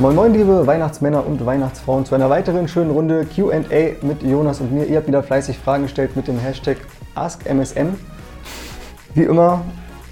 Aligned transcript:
Moin 0.00 0.14
Moin, 0.14 0.32
liebe 0.32 0.66
Weihnachtsmänner 0.66 1.26
und 1.26 1.44
Weihnachtsfrauen, 1.44 2.06
zu 2.06 2.14
einer 2.14 2.30
weiteren 2.30 2.68
schönen 2.68 2.90
Runde 2.90 3.26
QA 3.26 3.60
mit 4.00 4.22
Jonas 4.22 4.62
und 4.62 4.72
mir. 4.72 4.86
Ihr 4.86 4.96
habt 4.96 5.06
wieder 5.06 5.22
fleißig 5.22 5.58
Fragen 5.58 5.82
gestellt 5.82 6.16
mit 6.16 6.26
dem 6.26 6.38
Hashtag 6.38 6.78
AskMSM. 7.14 7.88
Wie 9.12 9.24
immer, 9.24 9.60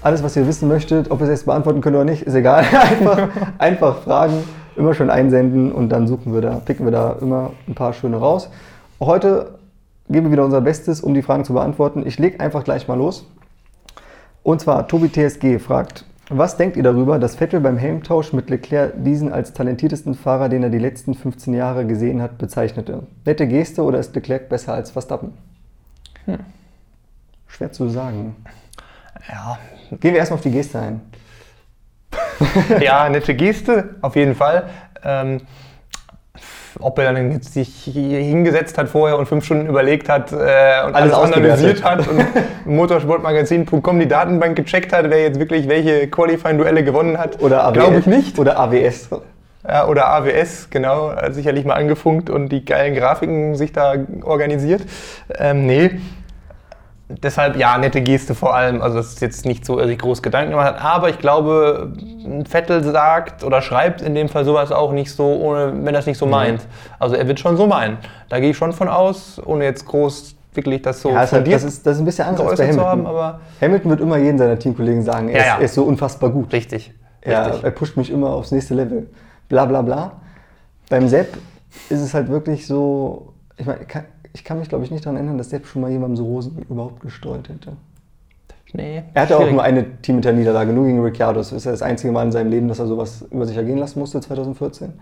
alles, 0.01 0.21
was 0.21 0.35
ihr 0.35 0.45
wissen 0.45 0.67
möchtet, 0.67 1.09
ob 1.09 1.21
ihr 1.21 1.23
es 1.23 1.31
jetzt 1.31 1.47
beantworten 1.47 1.81
könnt 1.81 1.95
oder 1.95 2.05
nicht, 2.05 2.21
ist 2.21 2.35
egal. 2.35 2.65
Einfach, 2.71 3.29
einfach 3.57 4.03
Fragen, 4.03 4.43
immer 4.75 4.93
schön 4.93 5.09
einsenden 5.09 5.71
und 5.71 5.89
dann 5.89 6.07
suchen 6.07 6.35
wir 6.35 6.41
da, 6.41 6.61
picken 6.63 6.85
wir 6.85 6.91
da 6.91 7.15
immer 7.19 7.53
ein 7.67 7.73
paar 7.73 7.93
schöne 7.93 8.17
raus. 8.17 8.51
Heute 8.99 9.57
geben 10.07 10.27
wir 10.27 10.33
wieder 10.33 10.45
unser 10.45 10.61
Bestes, 10.61 11.01
um 11.01 11.15
die 11.15 11.23
Fragen 11.23 11.45
zu 11.45 11.53
beantworten. 11.53 12.05
Ich 12.05 12.19
lege 12.19 12.39
einfach 12.41 12.63
gleich 12.63 12.87
mal 12.87 12.95
los. 12.95 13.25
Und 14.43 14.61
zwar 14.61 14.87
Tobi 14.87 15.11
TSG 15.11 15.57
fragt, 15.57 16.05
was 16.29 16.57
denkt 16.57 16.77
ihr 16.77 16.83
darüber, 16.83 17.17
dass 17.19 17.35
Vettel 17.35 17.59
beim 17.59 17.77
Helmtausch 17.77 18.33
mit 18.33 18.49
Leclerc 18.49 18.93
diesen 19.03 19.33
als 19.33 19.53
talentiertesten 19.53 20.13
Fahrer, 20.13 20.47
den 20.49 20.63
er 20.63 20.69
die 20.69 20.77
letzten 20.77 21.15
15 21.15 21.53
Jahre 21.53 21.85
gesehen 21.85 22.21
hat, 22.21 22.37
bezeichnete? 22.37 23.03
Nette 23.25 23.47
Geste 23.47 23.83
oder 23.83 23.99
ist 23.99 24.13
Leclerc 24.15 24.47
besser 24.47 24.73
als 24.73 24.91
Verstappen? 24.91 25.33
Hm. 26.25 26.39
Schwer 27.47 27.71
zu 27.71 27.89
sagen. 27.89 28.35
Ja. 29.27 29.57
Gehen 29.89 30.13
wir 30.13 30.19
erstmal 30.19 30.37
auf 30.37 30.43
die 30.43 30.51
Geste 30.51 30.79
ein. 30.79 31.01
ja, 32.79 33.09
nette 33.09 33.35
Geste, 33.35 33.95
auf 34.01 34.15
jeden 34.15 34.35
Fall. 34.35 34.69
Ähm, 35.03 35.41
ob 36.79 36.97
er 36.99 37.13
dann 37.13 37.31
jetzt 37.31 37.53
sich 37.53 37.83
hingesetzt 37.83 38.77
hat 38.77 38.89
vorher 38.89 39.17
und 39.17 39.27
fünf 39.27 39.45
Stunden 39.45 39.67
überlegt 39.67 40.09
hat 40.09 40.31
äh, 40.31 40.35
und 40.35 40.95
alles, 40.95 41.13
alles 41.13 41.33
analysiert 41.33 41.83
hat 41.83 42.07
und 42.07 42.25
motorsportmagazin.com 42.65 43.99
die 43.99 44.07
Datenbank 44.07 44.55
gecheckt 44.55 44.93
hat, 44.93 45.09
wer 45.09 45.21
jetzt 45.21 45.39
wirklich 45.39 45.67
welche 45.67 46.07
Qualifying-Duelle 46.07 46.83
gewonnen 46.83 47.17
hat. 47.17 47.41
Oder 47.41 47.63
AWS. 47.65 47.73
Glaube 47.73 47.99
ich 47.99 48.05
nicht. 48.05 48.39
Oder 48.39 48.57
AWS. 48.59 49.09
Ja, 49.67 49.87
oder 49.87 50.07
AWS, 50.07 50.69
genau, 50.69 51.11
sicherlich 51.31 51.65
mal 51.65 51.73
angefunkt 51.73 52.29
und 52.29 52.47
die 52.49 52.63
geilen 52.63 52.95
Grafiken 52.95 53.55
sich 53.55 53.73
da 53.73 53.95
organisiert. 54.23 54.83
Ähm, 55.37 55.65
nee, 55.65 55.91
deshalb 57.09 57.57
ja, 57.57 57.77
nette 57.77 58.01
Geste 58.01 58.35
vor 58.35 58.55
allem. 58.55 58.81
Also, 58.81 58.97
das 58.97 59.07
ist 59.09 59.21
jetzt 59.21 59.45
nicht 59.45 59.65
so, 59.65 59.77
dass 59.77 59.89
ich 59.89 59.97
groß 59.97 60.21
Gedanken 60.21 60.51
gemacht 60.51 60.75
hat. 60.75 60.83
Aber 60.83 61.09
ich 61.09 61.19
glaube, 61.19 61.93
Vettel 62.47 62.83
sagt 62.83 63.43
oder 63.43 63.61
schreibt 63.61 64.01
in 64.01 64.15
dem 64.15 64.29
Fall 64.29 64.45
sowas 64.45 64.71
auch 64.71 64.91
nicht 64.91 65.11
so, 65.11 65.25
ohne, 65.25 65.73
wenn 65.73 65.93
er 65.93 65.99
es 65.99 66.05
nicht 66.05 66.17
so 66.17 66.25
meint. 66.25 66.61
Also, 66.99 67.15
er 67.15 67.27
wird 67.27 67.39
schon 67.39 67.57
so 67.57 67.67
meinen. 67.67 67.97
Da 68.29 68.39
gehe 68.39 68.51
ich 68.51 68.57
schon 68.57 68.73
von 68.73 68.87
aus, 68.87 69.41
ohne 69.43 69.65
jetzt 69.65 69.85
groß 69.85 70.35
wirklich 70.53 70.81
das 70.81 71.01
so 71.01 71.09
ja, 71.11 71.21
das, 71.21 71.31
das, 71.31 71.63
ist, 71.63 71.85
das 71.85 71.95
ist 71.95 72.01
ein 72.01 72.05
bisschen 72.05 72.25
anders 72.25 72.47
als 72.47 72.59
bei 72.59 72.65
Hamilton. 72.65 72.85
Haben, 72.85 73.07
aber 73.07 73.39
Hamilton 73.61 73.91
wird 73.91 74.01
immer 74.01 74.17
jeden 74.17 74.37
seiner 74.37 74.57
Teamkollegen 74.57 75.03
sagen, 75.03 75.29
er, 75.29 75.39
ja, 75.39 75.45
ja. 75.45 75.53
Ist, 75.53 75.59
er 75.59 75.65
ist, 75.65 75.73
so 75.75 75.83
unfassbar 75.83 76.31
gut. 76.31 76.51
Richtig. 76.53 76.93
Ja, 77.25 77.43
Richtig. 77.43 77.63
er 77.63 77.71
pusht 77.71 77.97
mich 77.97 78.09
immer 78.09 78.29
aufs 78.29 78.51
nächste 78.51 78.73
Level. 78.73 79.09
Bla 79.47 79.65
bla 79.65 79.81
bla. 79.81 80.13
Beim 80.89 81.07
Sepp 81.07 81.37
ist 81.89 82.01
es 82.01 82.13
halt 82.13 82.29
wirklich 82.29 82.65
so, 82.65 83.33
ich 83.57 83.65
meine, 83.65 83.85
ich 84.33 84.43
kann 84.43 84.59
mich, 84.59 84.69
glaube 84.69 84.83
ich, 84.85 84.91
nicht 84.91 85.05
daran 85.05 85.15
erinnern, 85.17 85.37
dass 85.37 85.49
Depp 85.49 85.65
schon 85.65 85.81
mal 85.81 85.91
jemandem 85.91 86.17
so 86.17 86.25
Rosen 86.25 86.65
überhaupt 86.69 87.01
gestreut 87.01 87.49
hätte. 87.49 87.73
Nee. 88.73 89.03
Er 89.13 89.23
hatte 89.23 89.37
auch 89.37 89.49
nur 89.49 89.63
eine 89.63 89.99
Teamhinterniederlage, 90.01 90.71
nur 90.71 90.85
gegen 90.85 91.01
Ricciardo. 91.01 91.39
Das 91.39 91.51
ist 91.51 91.65
das 91.65 91.81
einzige 91.81 92.13
Mal 92.13 92.23
in 92.25 92.31
seinem 92.31 92.51
Leben, 92.51 92.67
dass 92.67 92.77
er 92.77 92.85
sowas 92.85 93.25
über 93.31 93.47
sich 93.47 93.57
ergehen 93.57 93.79
lassen 93.79 93.99
musste, 93.99 94.21
2014. 94.21 94.93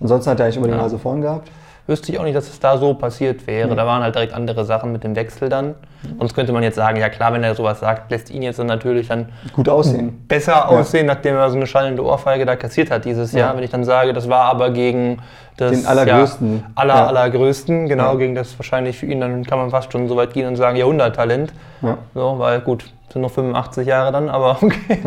Ansonsten 0.00 0.30
hat 0.30 0.40
er 0.40 0.46
eigentlich 0.46 0.56
immer 0.56 0.68
die 0.68 0.72
Nase 0.72 0.98
vorn 0.98 1.20
gehabt 1.20 1.50
wüsste 1.86 2.12
ich 2.12 2.18
auch 2.18 2.24
nicht, 2.24 2.36
dass 2.36 2.48
es 2.48 2.60
da 2.60 2.78
so 2.78 2.94
passiert 2.94 3.46
wäre. 3.46 3.70
Mhm. 3.70 3.76
Da 3.76 3.86
waren 3.86 4.02
halt 4.02 4.14
direkt 4.14 4.34
andere 4.34 4.64
Sachen 4.64 4.92
mit 4.92 5.04
dem 5.04 5.16
Wechsel 5.16 5.48
dann. 5.48 5.68
Mhm. 5.68 6.18
Sonst 6.18 6.34
könnte 6.34 6.52
man 6.52 6.62
jetzt 6.62 6.76
sagen, 6.76 6.98
ja 6.98 7.08
klar, 7.08 7.32
wenn 7.32 7.42
er 7.42 7.54
sowas 7.54 7.80
sagt, 7.80 8.10
lässt 8.10 8.30
ihn 8.30 8.42
jetzt 8.42 8.58
dann 8.58 8.66
natürlich 8.66 9.08
dann 9.08 9.30
gut 9.52 9.68
aussehen. 9.68 10.24
Besser 10.28 10.52
ja. 10.52 10.66
aussehen, 10.66 11.06
nachdem 11.06 11.36
er 11.36 11.50
so 11.50 11.56
eine 11.56 11.66
schallende 11.66 12.04
Ohrfeige 12.04 12.44
da 12.46 12.56
kassiert 12.56 12.90
hat 12.90 13.04
dieses 13.04 13.32
ja. 13.32 13.40
Jahr. 13.40 13.56
Wenn 13.56 13.64
ich 13.64 13.70
dann 13.70 13.84
sage, 13.84 14.12
das 14.12 14.28
war 14.28 14.44
aber 14.44 14.70
gegen 14.70 15.18
das 15.56 15.72
Den 15.72 15.86
allergrößten. 15.86 16.56
Ja, 16.56 16.62
aller, 16.74 17.08
allergrößten, 17.08 17.88
genau, 17.88 18.16
gegen 18.16 18.34
das 18.34 18.58
wahrscheinlich 18.58 18.98
für 18.98 19.06
ihn, 19.06 19.20
dann 19.20 19.44
kann 19.44 19.58
man 19.58 19.70
fast 19.70 19.92
schon 19.92 20.08
so 20.08 20.16
weit 20.16 20.32
gehen 20.32 20.46
und 20.46 20.56
sagen, 20.56 20.76
Jahrhunderttalent. 20.76 21.52
Ja. 21.82 21.98
So, 22.14 22.38
weil 22.38 22.60
gut, 22.60 22.84
sind 23.12 23.22
noch 23.22 23.30
85 23.30 23.86
Jahre 23.86 24.12
dann, 24.12 24.28
aber 24.28 24.58
okay. 24.62 25.02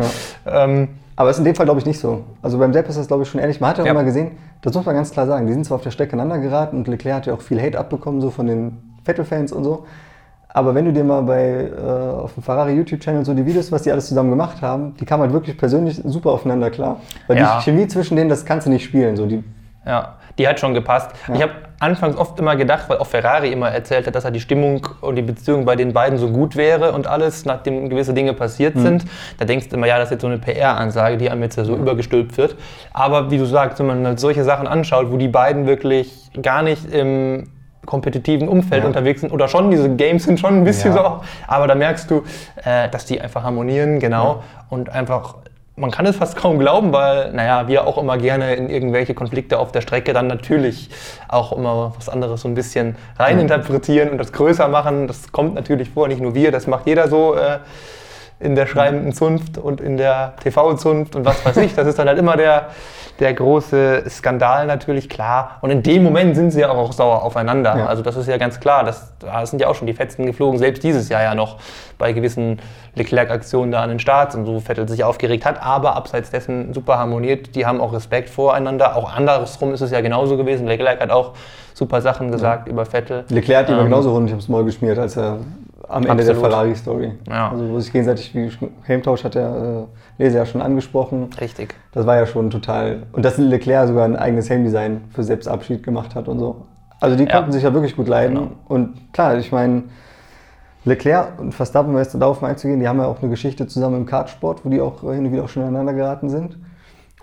Ähm, 0.46 0.88
aber 1.16 1.30
ist 1.30 1.38
in 1.38 1.44
dem 1.44 1.54
Fall, 1.54 1.64
glaube 1.64 1.80
ich, 1.80 1.86
nicht 1.86 1.98
so. 1.98 2.24
Also 2.42 2.58
beim 2.58 2.72
Depp 2.72 2.88
ist 2.88 2.98
das, 2.98 3.08
glaube 3.08 3.22
ich, 3.22 3.28
schon 3.28 3.40
ehrlich. 3.40 3.60
Man 3.60 3.70
hat 3.70 3.78
ja 3.78 3.84
auch 3.84 3.88
immer 3.88 4.04
gesehen, 4.04 4.32
das 4.60 4.74
muss 4.74 4.84
man 4.84 4.94
ganz 4.94 5.10
klar 5.10 5.26
sagen, 5.26 5.46
die 5.46 5.52
sind 5.54 5.64
zwar 5.64 5.76
auf 5.76 5.82
der 5.82 5.90
Strecke 5.90 6.12
aneinander 6.12 6.46
geraten 6.46 6.76
und 6.76 6.88
Leclerc 6.88 7.16
hat 7.16 7.26
ja 7.26 7.34
auch 7.34 7.40
viel 7.40 7.60
Hate 7.60 7.78
abbekommen, 7.78 8.20
so 8.20 8.30
von 8.30 8.46
den 8.46 8.78
Vettel-Fans 9.04 9.52
und 9.52 9.64
so. 9.64 9.86
Aber 10.48 10.74
wenn 10.74 10.84
du 10.84 10.92
dir 10.92 11.04
mal 11.04 11.22
bei, 11.22 11.70
äh, 11.70 11.80
auf 11.80 12.34
dem 12.34 12.42
Ferrari 12.42 12.74
YouTube-Channel 12.74 13.24
so 13.24 13.34
die 13.34 13.44
Videos, 13.44 13.72
was 13.72 13.82
die 13.82 13.92
alles 13.92 14.08
zusammen 14.08 14.30
gemacht 14.30 14.62
haben, 14.62 14.94
die 14.98 15.04
kamen 15.04 15.22
halt 15.22 15.32
wirklich 15.32 15.56
persönlich 15.58 16.00
super 16.04 16.30
aufeinander 16.30 16.70
klar. 16.70 17.00
Weil 17.26 17.38
ja. 17.38 17.58
die 17.58 17.64
Chemie 17.64 17.86
zwischen 17.88 18.16
denen, 18.16 18.30
das 18.30 18.44
kannst 18.44 18.66
du 18.66 18.70
nicht 18.70 18.84
spielen. 18.84 19.16
So 19.16 19.26
die 19.26 19.44
ja, 19.86 20.15
die 20.38 20.46
hat 20.46 20.60
schon 20.60 20.74
gepasst. 20.74 21.10
Ja. 21.28 21.34
Ich 21.34 21.42
habe 21.42 21.52
anfangs 21.80 22.16
oft 22.16 22.38
immer 22.38 22.56
gedacht, 22.56 22.88
weil 22.88 22.98
auch 22.98 23.06
Ferrari 23.06 23.52
immer 23.52 23.70
erzählt 23.70 24.06
hat, 24.06 24.14
dass 24.14 24.24
halt 24.24 24.34
die 24.34 24.40
Stimmung 24.40 24.86
und 25.00 25.16
die 25.16 25.22
Beziehung 25.22 25.64
bei 25.64 25.76
den 25.76 25.92
beiden 25.92 26.18
so 26.18 26.28
gut 26.30 26.56
wäre 26.56 26.92
und 26.92 27.06
alles, 27.06 27.44
nachdem 27.44 27.88
gewisse 27.88 28.14
Dinge 28.14 28.32
passiert 28.34 28.74
mhm. 28.76 28.82
sind. 28.82 29.04
Da 29.38 29.44
denkst 29.44 29.68
du 29.68 29.76
immer, 29.76 29.86
ja, 29.86 29.98
das 29.98 30.06
ist 30.06 30.12
jetzt 30.12 30.22
so 30.22 30.26
eine 30.26 30.38
PR-Ansage, 30.38 31.16
die 31.16 31.30
einem 31.30 31.42
jetzt 31.42 31.56
ja 31.56 31.64
so 31.64 31.74
mhm. 31.74 31.82
übergestülpt 31.82 32.36
wird. 32.38 32.56
Aber 32.92 33.30
wie 33.30 33.38
du 33.38 33.44
sagst, 33.44 33.78
wenn 33.78 33.86
man 33.86 34.06
halt 34.06 34.20
solche 34.20 34.44
Sachen 34.44 34.66
anschaut, 34.66 35.10
wo 35.10 35.16
die 35.16 35.28
beiden 35.28 35.66
wirklich 35.66 36.30
gar 36.40 36.62
nicht 36.62 36.92
im 36.92 37.50
kompetitiven 37.84 38.48
Umfeld 38.48 38.82
ja. 38.82 38.88
unterwegs 38.88 39.20
sind 39.20 39.32
oder 39.32 39.48
schon, 39.48 39.70
diese 39.70 39.88
Games 39.94 40.24
sind 40.24 40.40
schon 40.40 40.58
ein 40.58 40.64
bisschen 40.64 40.94
ja. 40.94 41.02
so, 41.02 41.24
aber 41.46 41.68
da 41.68 41.76
merkst 41.76 42.10
du, 42.10 42.24
äh, 42.64 42.88
dass 42.88 43.06
die 43.06 43.20
einfach 43.20 43.44
harmonieren, 43.44 44.00
genau, 44.00 44.42
und 44.68 44.90
einfach 44.90 45.36
man 45.76 45.90
kann 45.90 46.06
es 46.06 46.16
fast 46.16 46.36
kaum 46.36 46.58
glauben, 46.58 46.92
weil, 46.92 47.32
naja, 47.32 47.68
wir 47.68 47.86
auch 47.86 47.98
immer 47.98 48.16
gerne 48.16 48.54
in 48.54 48.70
irgendwelche 48.70 49.12
Konflikte 49.12 49.58
auf 49.58 49.72
der 49.72 49.82
Strecke 49.82 50.14
dann 50.14 50.26
natürlich 50.26 50.88
auch 51.28 51.52
immer 51.52 51.92
was 51.96 52.08
anderes 52.08 52.40
so 52.40 52.48
ein 52.48 52.54
bisschen 52.54 52.96
reininterpretieren 53.18 54.08
und 54.08 54.18
das 54.18 54.32
größer 54.32 54.68
machen. 54.68 55.06
Das 55.06 55.32
kommt 55.32 55.54
natürlich 55.54 55.90
vor, 55.90 56.08
nicht 56.08 56.22
nur 56.22 56.34
wir, 56.34 56.50
das 56.50 56.66
macht 56.66 56.86
jeder 56.86 57.08
so 57.08 57.34
äh, 57.34 57.58
in 58.38 58.54
der 58.54 58.66
schreibenden 58.66 59.12
Zunft 59.12 59.56
und 59.56 59.80
in 59.80 59.96
der 59.96 60.34
TV-Zunft 60.42 61.16
und 61.16 61.24
was 61.24 61.44
weiß 61.44 61.56
ich. 61.58 61.74
Das 61.74 61.86
ist 61.86 61.98
dann 61.98 62.06
halt 62.06 62.18
immer 62.18 62.36
der, 62.36 62.68
der 63.18 63.32
große 63.32 64.04
Skandal 64.10 64.66
natürlich, 64.66 65.08
klar. 65.08 65.56
Und 65.62 65.70
in 65.70 65.82
dem 65.82 66.02
Moment 66.02 66.36
sind 66.36 66.50
sie 66.50 66.60
ja 66.60 66.68
auch 66.68 66.92
sauer 66.92 67.22
aufeinander. 67.22 67.78
Ja. 67.78 67.86
Also 67.86 68.02
das 68.02 68.14
ist 68.16 68.28
ja 68.28 68.36
ganz 68.36 68.60
klar. 68.60 68.84
Das, 68.84 69.14
da 69.20 69.46
sind 69.46 69.60
ja 69.60 69.68
auch 69.68 69.74
schon 69.74 69.86
die 69.86 69.94
Fetzen 69.94 70.26
geflogen, 70.26 70.58
selbst 70.58 70.82
dieses 70.82 71.08
Jahr 71.08 71.22
ja 71.22 71.34
noch 71.34 71.56
bei 71.96 72.12
gewissen 72.12 72.60
Leclerc-Aktionen 72.94 73.72
da 73.72 73.82
an 73.82 73.88
den 73.88 74.00
Starts 74.00 74.34
und 74.34 74.44
so 74.44 74.60
Vettel 74.60 74.86
sich 74.86 75.02
aufgeregt 75.02 75.46
hat, 75.46 75.62
aber 75.62 75.96
abseits 75.96 76.30
dessen 76.30 76.74
super 76.74 76.98
harmoniert. 76.98 77.54
Die 77.54 77.64
haben 77.64 77.80
auch 77.80 77.94
Respekt 77.94 78.28
voreinander. 78.28 78.96
Auch 78.96 79.14
andersrum 79.14 79.72
ist 79.72 79.80
es 79.80 79.90
ja 79.92 80.02
genauso 80.02 80.36
gewesen. 80.36 80.66
Leclerc 80.66 81.00
hat 81.00 81.10
auch 81.10 81.32
super 81.72 82.02
Sachen 82.02 82.30
gesagt 82.30 82.66
ja. 82.66 82.72
über 82.72 82.84
Vettel. 82.84 83.24
Leclerc 83.30 83.66
hat 83.66 83.70
ihm 83.70 83.78
ähm, 83.78 83.84
genauso 83.84 84.12
rund 84.12 84.32
aufs 84.34 84.48
Maul 84.48 84.64
geschmiert, 84.64 84.98
als 84.98 85.16
er 85.16 85.38
am 85.88 86.02
Ende 86.02 86.22
Absolut. 86.22 86.28
der 86.28 86.50
Ferrari-Story. 86.50 87.12
Ja. 87.28 87.50
Also 87.50 87.68
wo 87.68 87.78
sich 87.78 87.92
gegenseitig 87.92 88.34
wie 88.34 88.50
Helmtausch 88.82 89.24
hat 89.24 89.34
der 89.34 89.86
äh, 90.18 90.22
Leser 90.22 90.38
ja 90.38 90.46
schon 90.46 90.62
angesprochen. 90.62 91.28
Richtig. 91.40 91.74
Das 91.92 92.06
war 92.06 92.16
ja 92.16 92.26
schon 92.26 92.50
total. 92.50 93.04
Und 93.12 93.24
dass 93.24 93.38
Leclerc 93.38 93.88
sogar 93.88 94.04
ein 94.04 94.16
eigenes 94.16 94.50
Helmdesign 94.50 95.02
für 95.12 95.22
Selbstabschied 95.22 95.82
gemacht 95.82 96.14
hat 96.14 96.28
und 96.28 96.38
so. 96.38 96.66
Also 97.00 97.16
die 97.16 97.24
ja. 97.24 97.36
konnten 97.36 97.52
sich 97.52 97.62
ja 97.62 97.72
wirklich 97.72 97.94
gut 97.94 98.08
leiden. 98.08 98.34
Genau. 98.34 98.50
Und 98.68 99.12
klar, 99.12 99.36
ich 99.38 99.52
meine, 99.52 99.84
Leclerc 100.84 101.38
und 101.38 101.52
Verstappen, 101.52 101.92
um 101.92 101.98
jetzt 101.98 102.14
darauf 102.14 102.40
mal 102.40 102.48
einzugehen, 102.48 102.80
die 102.80 102.88
haben 102.88 102.98
ja 102.98 103.06
auch 103.06 103.20
eine 103.20 103.30
Geschichte 103.30 103.66
zusammen 103.66 103.96
im 103.96 104.06
Kartsport, 104.06 104.64
wo 104.64 104.68
die 104.68 104.80
auch 104.80 105.00
hin 105.00 105.26
und 105.26 105.32
wieder 105.32 105.44
auch 105.44 105.48
schon 105.48 105.62
aneinander 105.62 105.92
geraten 105.92 106.30
sind. 106.30 106.56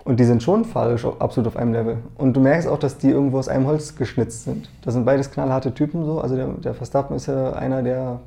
Und 0.04 0.20
die 0.20 0.24
sind 0.24 0.42
schon 0.42 0.66
falsch, 0.66 1.06
absolut 1.18 1.48
auf 1.48 1.56
einem 1.56 1.72
Level. 1.72 1.96
Und 2.18 2.34
du 2.34 2.40
merkst 2.40 2.68
auch, 2.68 2.78
dass 2.78 2.98
die 2.98 3.08
irgendwo 3.08 3.38
aus 3.38 3.48
einem 3.48 3.66
Holz 3.66 3.96
geschnitzt 3.96 4.44
sind. 4.44 4.68
Das 4.82 4.92
sind 4.92 5.06
beides 5.06 5.30
knallharte 5.30 5.72
Typen 5.72 6.04
so. 6.04 6.20
Also 6.20 6.36
der, 6.36 6.48
der 6.48 6.74
Verstappen 6.74 7.16
ist 7.16 7.26
ja 7.26 7.54
einer, 7.54 7.82
der 7.82 8.20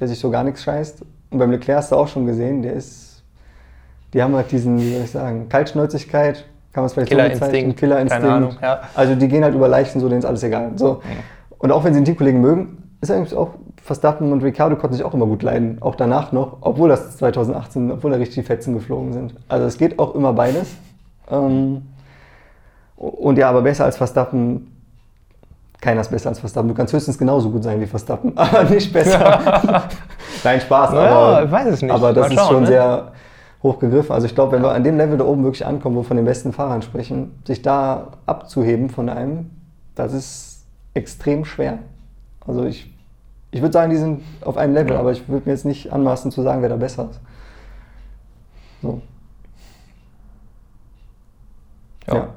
der 0.00 0.08
sich 0.08 0.18
so 0.18 0.30
gar 0.30 0.44
nichts 0.44 0.62
scheißt. 0.62 1.02
Und 1.30 1.38
beim 1.38 1.50
Leclerc 1.50 1.78
hast 1.78 1.92
du 1.92 1.96
auch 1.96 2.08
schon 2.08 2.26
gesehen, 2.26 2.62
der 2.62 2.72
ist, 2.72 3.22
die 4.12 4.22
haben 4.22 4.34
halt 4.34 4.50
diesen, 4.50 4.78
wie 4.78 4.94
soll 4.94 5.04
ich 5.04 5.10
sagen, 5.10 5.48
Kaltschnäuzigkeit, 5.48 6.44
kann 6.72 6.82
man 6.82 6.86
es 6.86 6.92
vielleicht 6.92 7.10
Killerinstinkt, 7.10 7.44
so 7.44 7.50
bezeichnen, 7.50 7.76
Killerinstinkt. 7.76 8.24
Keine 8.24 8.34
Ahnung, 8.34 8.56
ja. 8.62 8.80
Also 8.94 9.14
die 9.14 9.28
gehen 9.28 9.44
halt 9.44 9.54
über 9.54 9.68
Leichen, 9.68 10.00
so 10.00 10.08
denen 10.08 10.20
ist 10.20 10.24
alles 10.24 10.42
egal. 10.42 10.72
So. 10.76 11.02
Und 11.58 11.72
auch 11.72 11.84
wenn 11.84 11.92
sie 11.92 11.98
einen 11.98 12.06
Teamkollegen 12.06 12.40
mögen, 12.40 12.78
ist 13.00 13.10
eigentlich 13.10 13.34
auch 13.34 13.50
Verstappen 13.82 14.32
und 14.32 14.42
Ricardo 14.42 14.76
konnten 14.76 14.94
sich 14.96 15.04
auch 15.04 15.14
immer 15.14 15.26
gut 15.26 15.42
leiden, 15.42 15.78
auch 15.80 15.94
danach 15.94 16.32
noch, 16.32 16.58
obwohl 16.60 16.88
das 16.88 17.16
2018, 17.16 17.90
obwohl 17.92 18.10
da 18.10 18.18
richtig 18.18 18.36
die 18.36 18.42
Fetzen 18.42 18.74
geflogen 18.74 19.12
sind. 19.12 19.34
Also 19.48 19.66
es 19.66 19.78
geht 19.78 19.98
auch 19.98 20.14
immer 20.14 20.32
beides. 20.32 20.74
Ähm, 21.30 21.82
und 22.96 23.38
ja, 23.38 23.48
aber 23.48 23.62
besser 23.62 23.86
als 23.86 23.96
Verstappen 23.96 24.79
keiner 25.80 26.02
ist 26.02 26.10
besser 26.10 26.28
als 26.28 26.38
Verstappen. 26.38 26.68
Du 26.68 26.74
kannst 26.74 26.92
höchstens 26.92 27.18
genauso 27.18 27.50
gut 27.50 27.62
sein 27.62 27.80
wie 27.80 27.86
Verstappen, 27.86 28.32
aber 28.36 28.64
nicht 28.64 28.92
besser. 28.92 29.88
Nein, 30.44 30.60
Spaß. 30.60 30.90
Aber, 30.90 31.44
ich 31.44 31.50
weiß 31.50 31.66
es 31.68 31.82
nicht. 31.82 31.90
Aber 31.90 32.12
das 32.12 32.26
schauen, 32.26 32.36
ist 32.36 32.48
schon 32.48 32.60
ne? 32.62 32.66
sehr 32.66 33.12
hoch 33.62 33.78
gegriffen. 33.78 34.12
Also 34.12 34.26
ich 34.26 34.34
glaube, 34.34 34.52
wenn 34.52 34.62
wir 34.62 34.72
an 34.72 34.84
dem 34.84 34.96
Level 34.96 35.18
da 35.18 35.24
oben 35.24 35.42
wirklich 35.42 35.66
ankommen, 35.66 35.96
wo 35.96 36.00
wir 36.00 36.04
von 36.04 36.16
den 36.16 36.26
besten 36.26 36.52
Fahrern 36.52 36.82
sprechen, 36.82 37.40
sich 37.46 37.62
da 37.62 38.12
abzuheben 38.26 38.90
von 38.90 39.08
einem, 39.08 39.50
das 39.94 40.12
ist 40.12 40.66
extrem 40.94 41.44
schwer. 41.44 41.78
Also 42.46 42.64
ich, 42.64 42.92
ich 43.50 43.60
würde 43.60 43.72
sagen, 43.72 43.90
die 43.90 43.96
sind 43.96 44.22
auf 44.42 44.56
einem 44.56 44.74
Level, 44.74 44.92
ja. 44.92 45.00
aber 45.00 45.12
ich 45.12 45.28
würde 45.28 45.46
mir 45.46 45.52
jetzt 45.52 45.64
nicht 45.64 45.92
anmaßen 45.92 46.30
zu 46.30 46.42
sagen, 46.42 46.62
wer 46.62 46.68
da 46.68 46.76
besser 46.76 47.08
ist. 47.10 47.20
So. 48.82 49.02
ja. 52.06 52.14
ja. 52.14 52.28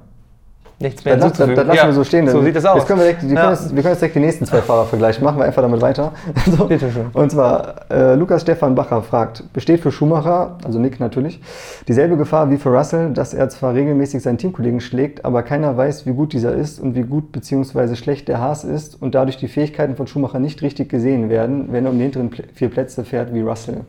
Nichts 0.83 1.03
mehr 1.03 1.17
Das, 1.17 1.33
das, 1.33 1.47
das, 1.47 1.65
lassen 1.65 1.73
Ja, 1.77 1.85
wir 1.87 1.93
so 1.93 2.03
stehen. 2.03 2.27
So 2.27 2.41
sieht 2.43 2.55
es 2.55 2.65
aus. 2.65 2.77
Jetzt 2.77 2.87
können 2.87 2.99
wir, 2.99 3.05
direkt, 3.05 3.23
wir, 3.23 3.33
Ja. 3.35 3.41
können 3.41 3.51
jetzt, 3.53 3.75
wir 3.75 3.81
können 3.81 3.93
jetzt 3.93 4.01
direkt 4.01 4.15
die 4.15 4.19
nächsten 4.19 4.45
zwei 4.45 4.61
Fahrer 4.61 4.85
vergleichen. 4.85 5.23
Machen 5.23 5.37
wir 5.39 5.45
einfach 5.45 5.61
damit 5.61 5.81
weiter. 5.81 6.11
So. 6.57 6.65
Bitte 6.65 6.91
schön. 6.91 7.05
Und 7.13 7.31
zwar, 7.31 7.89
äh, 7.89 8.15
Lukas 8.15 8.41
Stefan 8.43 8.75
Bacher 8.75 9.01
fragt, 9.01 9.51
besteht 9.53 9.79
für 9.79 9.91
Schumacher, 9.91 10.57
also 10.63 10.77
Nick 10.79 10.99
natürlich, 10.99 11.41
dieselbe 11.87 12.17
Gefahr 12.17 12.51
wie 12.51 12.57
für 12.57 12.69
Russell, 12.69 13.11
dass 13.13 13.33
er 13.33 13.49
zwar 13.49 13.73
regelmäßig 13.73 14.21
seinen 14.21 14.37
Teamkollegen 14.37 14.81
schlägt, 14.81 15.25
aber 15.25 15.41
keiner 15.43 15.75
weiß, 15.77 16.05
wie 16.05 16.11
gut 16.11 16.33
dieser 16.33 16.53
ist 16.53 16.79
und 16.79 16.95
wie 16.95 17.03
gut 17.03 17.31
bzw. 17.31 17.95
schlecht 17.95 18.27
der 18.27 18.39
Haas 18.39 18.63
ist 18.63 19.01
und 19.01 19.15
dadurch 19.15 19.37
die 19.37 19.47
Fähigkeiten 19.47 19.95
von 19.95 20.05
Schumacher 20.07 20.39
nicht 20.39 20.61
richtig 20.61 20.89
gesehen 20.89 21.29
werden, 21.29 21.67
wenn 21.71 21.85
er 21.85 21.91
um 21.91 21.97
die 21.97 22.03
hinteren 22.03 22.29
Pl- 22.29 22.43
vier 22.53 22.69
Plätze 22.69 23.03
fährt 23.05 23.33
wie 23.33 23.41
Russell. 23.41 23.81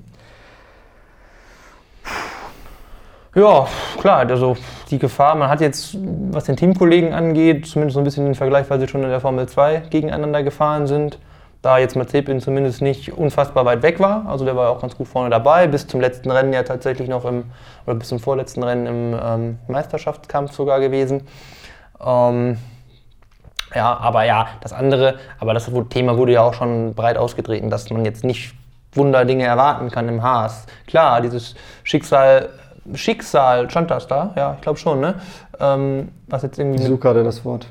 Ja, 3.35 3.67
klar, 4.01 4.31
also 4.31 4.57
die 4.91 4.99
Gefahr, 5.01 5.35
man 5.35 5.49
hat 5.49 5.61
jetzt, 5.61 5.97
was 6.31 6.45
den 6.45 6.57
Teamkollegen 6.57 7.13
angeht, 7.13 7.67
zumindest 7.67 7.95
so 7.95 8.01
ein 8.01 8.05
bisschen 8.05 8.27
den 8.27 8.37
Vergleich, 8.37 8.71
weil 8.71 8.79
sie 8.79 8.87
schon 8.87 9.03
in 9.03 9.09
der 9.09 9.21
Formel 9.21 9.49
2 9.49 9.83
gegeneinander 9.91 10.45
gefahren 10.45 10.87
sind. 10.87 11.19
Da 11.61 11.79
jetzt 11.79 11.97
Mazepin 11.97 12.41
zumindest 12.41 12.81
nicht 12.81 13.13
unfassbar 13.13 13.65
weit 13.65 13.83
weg 13.83 13.99
war, 13.99 14.27
also 14.29 14.45
der 14.45 14.55
war 14.55 14.71
auch 14.71 14.81
ganz 14.83 14.97
gut 14.97 15.09
vorne 15.09 15.31
dabei, 15.31 15.67
bis 15.67 15.87
zum 15.87 16.01
letzten 16.01 16.31
Rennen 16.31 16.53
ja 16.53 16.63
tatsächlich 16.63 17.09
noch 17.09 17.25
im, 17.25 17.45
oder 17.87 17.97
bis 17.97 18.09
zum 18.09 18.21
vorletzten 18.21 18.63
Rennen 18.63 18.87
im 18.87 19.21
ähm, 19.21 19.59
Meisterschaftskampf 19.67 20.53
sogar 20.53 20.79
gewesen. 20.79 21.27
Ähm, 22.05 22.59
ja, 23.75 23.97
aber 23.97 24.25
ja, 24.25 24.47
das 24.61 24.73
andere, 24.73 25.15
aber 25.41 25.55
das 25.55 25.69
Thema 25.89 26.17
wurde 26.19 26.33
ja 26.33 26.43
auch 26.43 26.55
schon 26.55 26.95
breit 26.95 27.17
ausgetreten, 27.17 27.71
dass 27.71 27.91
man 27.91 28.05
jetzt 28.05 28.23
nicht 28.23 28.55
Wunderdinge 28.93 29.45
erwarten 29.45 29.91
kann 29.91 30.09
im 30.09 30.23
Haas. 30.23 30.67
Klar, 30.87 31.21
dieses 31.21 31.57
Schicksal, 31.83 32.51
Schicksal, 32.95 33.71
stand 33.71 33.91
das 33.91 34.07
da? 34.07 34.33
Ja, 34.37 34.55
ich 34.57 34.61
glaube 34.61 34.79
schon, 34.79 35.01
ne? 35.01 35.15
Ähm, 35.59 36.09
was 36.27 36.43
jetzt 36.43 36.59
irgendwie. 36.59 36.81
Ich 36.83 36.87
suche 36.87 36.99
gerade 36.99 37.25
das 37.25 37.45
Wort. 37.45 37.67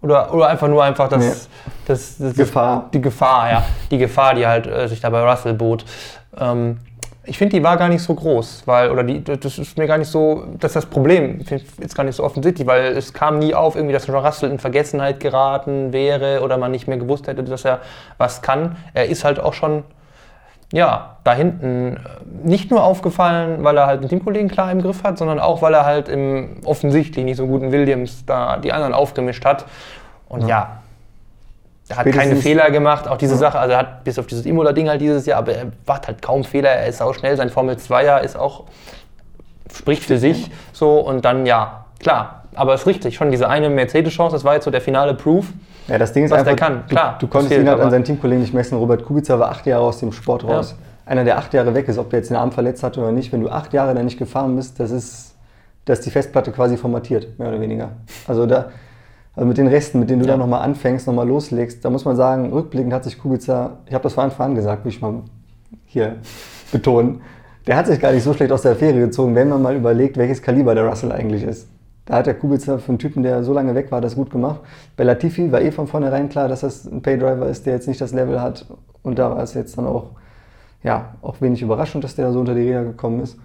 Oder, 0.00 0.32
oder 0.32 0.48
einfach 0.48 0.68
nur 0.68 0.82
einfach 0.84 1.08
das, 1.08 1.20
Nee. 1.20 1.32
das, 1.86 2.18
das, 2.18 2.34
Gefahr. 2.34 2.88
Die 2.92 3.00
Gefahr, 3.00 3.50
ja. 3.50 3.64
Die 3.90 3.98
Gefahr, 3.98 4.34
die 4.34 4.46
halt 4.46 4.66
äh, 4.66 4.88
sich 4.88 5.00
da 5.00 5.10
bei 5.10 5.28
Russell 5.28 5.54
bot. 5.54 5.84
Ähm, 6.38 6.78
ich 7.24 7.36
finde, 7.36 7.56
die 7.56 7.62
war 7.62 7.76
gar 7.76 7.88
nicht 7.88 8.02
so 8.02 8.14
groß, 8.14 8.62
weil, 8.64 8.90
oder 8.90 9.04
die, 9.04 9.22
das 9.22 9.58
ist 9.58 9.76
mir 9.76 9.86
gar 9.86 9.98
nicht 9.98 10.08
so, 10.08 10.44
das 10.58 10.70
ist 10.70 10.76
das 10.76 10.86
Problem, 10.86 11.40
ist 11.78 11.94
gar 11.94 12.04
nicht 12.04 12.16
so 12.16 12.24
offensichtlich, 12.24 12.66
weil 12.66 12.96
es 12.96 13.12
kam 13.12 13.38
nie 13.38 13.54
auf, 13.54 13.76
irgendwie, 13.76 13.92
dass 13.92 14.08
Russell 14.08 14.50
in 14.50 14.58
Vergessenheit 14.58 15.20
geraten 15.20 15.92
wäre 15.92 16.40
oder 16.40 16.56
man 16.56 16.70
nicht 16.70 16.88
mehr 16.88 16.96
gewusst 16.96 17.26
hätte, 17.26 17.44
dass 17.44 17.66
er 17.66 17.80
was 18.16 18.40
kann. 18.40 18.76
Er 18.94 19.08
ist 19.08 19.24
halt 19.24 19.40
auch 19.40 19.52
schon, 19.52 19.84
ja, 20.72 21.16
da 21.24 21.34
hinten 21.34 21.96
äh, 21.96 22.00
nicht 22.46 22.70
nur 22.70 22.84
aufgefallen, 22.84 23.64
weil 23.64 23.76
er 23.76 23.86
halt 23.86 24.00
einen 24.00 24.08
Teamkollegen 24.08 24.48
klar 24.48 24.70
im 24.70 24.82
Griff 24.82 25.02
hat, 25.02 25.18
sondern 25.18 25.40
auch, 25.40 25.62
weil 25.62 25.74
er 25.74 25.86
halt 25.86 26.08
im 26.08 26.58
offensichtlich 26.64 27.24
nicht 27.24 27.36
so 27.36 27.46
guten 27.46 27.72
Williams 27.72 28.24
da 28.26 28.58
die 28.58 28.72
anderen 28.72 28.92
aufgemischt 28.92 29.44
hat. 29.44 29.64
Und 30.28 30.46
ja, 30.46 30.78
er 31.88 31.96
hat 31.96 32.04
keine 32.04 32.16
Spätestens- 32.16 32.42
Fehler 32.42 32.70
gemacht, 32.70 33.08
auch 33.08 33.16
diese 33.16 33.36
Sache, 33.36 33.58
also 33.58 33.72
er 33.72 33.78
hat 33.78 34.04
bis 34.04 34.18
auf 34.18 34.26
dieses 34.26 34.44
Imola-Ding 34.44 34.88
halt 34.90 35.00
dieses 35.00 35.24
Jahr, 35.24 35.38
aber 35.38 35.54
er 35.54 35.66
macht 35.86 36.06
halt 36.06 36.20
kaum 36.20 36.44
Fehler, 36.44 36.68
er 36.68 36.86
ist 36.86 37.00
auch 37.00 37.14
schnell, 37.14 37.36
sein 37.36 37.48
Formel 37.48 37.76
2er 37.76 38.20
ist 38.20 38.36
auch, 38.36 38.64
spricht 39.74 40.02
für 40.04 40.18
sich 40.18 40.50
so 40.72 41.00
und 41.00 41.24
dann 41.24 41.46
ja, 41.46 41.86
klar, 41.98 42.44
aber 42.54 42.74
es 42.74 42.82
ist 42.82 42.86
richtig, 42.86 43.16
schon 43.16 43.30
diese 43.30 43.48
eine 43.48 43.68
Mercedes-Chance, 43.70 44.34
das 44.36 44.44
war 44.44 44.54
jetzt 44.54 44.64
so 44.64 44.70
der 44.70 44.80
finale 44.80 45.14
Proof. 45.14 45.46
Ja, 45.86 45.98
das 45.98 46.12
Ding 46.12 46.24
ist 46.24 46.30
Was 46.30 46.42
der 46.44 46.52
einfach, 46.52 46.66
kann, 46.66 46.82
du, 46.86 46.94
klar, 46.94 47.16
du 47.18 47.26
das 47.26 47.32
konntest 47.32 47.60
ihn 47.60 47.68
halt 47.68 47.80
an 47.80 47.90
seinen 47.90 48.04
Teamkollegen 48.04 48.42
nicht 48.42 48.52
messen. 48.52 48.76
Robert 48.76 49.04
Kubica 49.04 49.38
war 49.38 49.50
acht 49.50 49.64
Jahre 49.66 49.84
aus 49.84 50.00
dem 50.00 50.12
Sport 50.12 50.42
Ja. 50.42 50.50
raus. 50.56 50.76
Einer, 51.06 51.24
der 51.24 51.38
acht 51.38 51.54
Jahre 51.54 51.74
weg 51.74 51.88
ist, 51.88 51.96
ob 51.96 52.10
der 52.10 52.18
jetzt 52.18 52.28
den 52.28 52.36
Arm 52.36 52.52
verletzt 52.52 52.82
hat 52.82 52.98
oder 52.98 53.10
nicht, 53.12 53.32
wenn 53.32 53.40
du 53.40 53.48
acht 53.48 53.72
Jahre 53.72 53.94
da 53.94 54.02
nicht 54.02 54.18
gefahren 54.18 54.54
bist, 54.56 54.78
das 54.78 54.90
ist, 54.90 55.34
da 55.86 55.94
ist 55.94 56.04
die 56.04 56.10
Festplatte 56.10 56.52
quasi 56.52 56.76
formatiert, 56.76 57.38
mehr 57.38 57.48
oder 57.48 57.60
weniger. 57.60 57.90
Also 58.26 58.44
da, 58.44 58.66
also 59.34 59.46
mit 59.48 59.56
den 59.56 59.68
Resten, 59.68 60.00
mit 60.00 60.10
denen 60.10 60.20
du 60.20 60.26
Ja. 60.26 60.32
da 60.32 60.38
nochmal 60.38 60.60
anfängst, 60.62 61.06
nochmal 61.06 61.26
loslegst, 61.26 61.82
da 61.82 61.88
muss 61.88 62.04
man 62.04 62.16
sagen, 62.16 62.52
rückblickend 62.52 62.92
hat 62.92 63.04
sich 63.04 63.18
Kubica, 63.18 63.78
ich 63.86 63.94
habe 63.94 64.02
das 64.02 64.12
von 64.12 64.24
Anfang 64.24 64.50
an 64.50 64.54
gesagt, 64.56 64.84
will 64.84 64.92
ich 64.92 65.00
mal 65.00 65.22
hier 65.86 66.16
betonen, 66.70 67.22
der 67.66 67.76
hat 67.76 67.86
sich 67.86 67.98
gar 67.98 68.12
nicht 68.12 68.24
so 68.24 68.34
schlecht 68.34 68.52
aus 68.52 68.60
der 68.62 68.72
Affäre 68.72 68.98
gezogen, 68.98 69.34
wenn 69.34 69.48
man 69.48 69.62
mal 69.62 69.74
überlegt, 69.74 70.18
welches 70.18 70.42
Kaliber 70.42 70.74
der 70.74 70.84
Russell 70.86 71.12
eigentlich 71.12 71.44
ist. 71.44 71.68
Da 72.08 72.16
hat 72.16 72.26
der 72.26 72.32
Kubica 72.32 72.78
für 72.78 72.88
einen 72.88 72.98
Typen, 72.98 73.22
der 73.22 73.44
so 73.44 73.52
lange 73.52 73.74
weg 73.74 73.92
war, 73.92 74.00
das 74.00 74.14
gut 74.14 74.30
gemacht. 74.30 74.60
Bei 74.96 75.04
Latifi 75.04 75.52
war 75.52 75.60
eh 75.60 75.70
von 75.70 75.86
vornherein 75.86 76.30
klar, 76.30 76.48
dass 76.48 76.60
das 76.60 76.86
ein 76.86 77.02
Paydriver 77.02 77.46
ist, 77.46 77.66
der 77.66 77.74
jetzt 77.74 77.86
nicht 77.86 78.00
das 78.00 78.14
Level 78.14 78.40
hat. 78.40 78.64
Und 79.02 79.18
da 79.18 79.30
war 79.30 79.42
es 79.42 79.52
jetzt 79.52 79.76
dann 79.76 79.86
auch, 79.86 80.12
ja, 80.82 81.16
auch 81.20 81.42
wenig 81.42 81.60
überraschend, 81.60 82.04
dass 82.04 82.16
der 82.16 82.24
da 82.24 82.32
so 82.32 82.40
unter 82.40 82.54
die 82.54 82.62
Räder 82.62 82.84
gekommen 82.84 83.20
ist. 83.20 83.36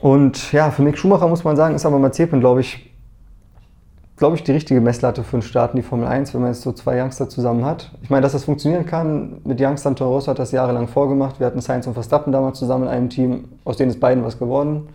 Und 0.00 0.50
ja, 0.50 0.72
für 0.72 0.82
Mick 0.82 0.98
Schumacher 0.98 1.28
muss 1.28 1.44
man 1.44 1.54
sagen, 1.54 1.76
ist 1.76 1.86
aber 1.86 2.00
Mazepin, 2.00 2.40
glaube 2.40 2.60
ich, 2.60 2.92
glaube 4.16 4.34
ich, 4.34 4.42
die 4.42 4.50
richtige 4.50 4.80
Messlatte 4.80 5.22
für 5.22 5.36
einen 5.36 5.42
Start 5.42 5.74
in 5.74 5.76
die 5.76 5.82
Formel 5.82 6.08
1, 6.08 6.34
wenn 6.34 6.40
man 6.40 6.50
jetzt 6.50 6.62
so 6.62 6.72
zwei 6.72 7.00
Youngster 7.00 7.28
zusammen 7.28 7.64
hat. 7.64 7.92
Ich 8.02 8.10
meine, 8.10 8.22
dass 8.22 8.32
das 8.32 8.42
funktionieren 8.42 8.84
kann, 8.84 9.40
mit 9.44 9.60
Youngstern 9.60 9.94
Toro 9.94 10.14
Rosso 10.14 10.32
hat 10.32 10.40
das 10.40 10.50
jahrelang 10.50 10.88
vorgemacht. 10.88 11.38
Wir 11.38 11.46
hatten 11.46 11.60
Sainz 11.60 11.86
und 11.86 11.94
Verstappen 11.94 12.32
damals 12.32 12.58
zusammen 12.58 12.86
in 12.86 12.90
einem 12.90 13.10
Team, 13.10 13.44
aus 13.64 13.76
denen 13.76 13.92
ist 13.92 14.00
beiden 14.00 14.24
was 14.24 14.40
geworden. 14.40 14.88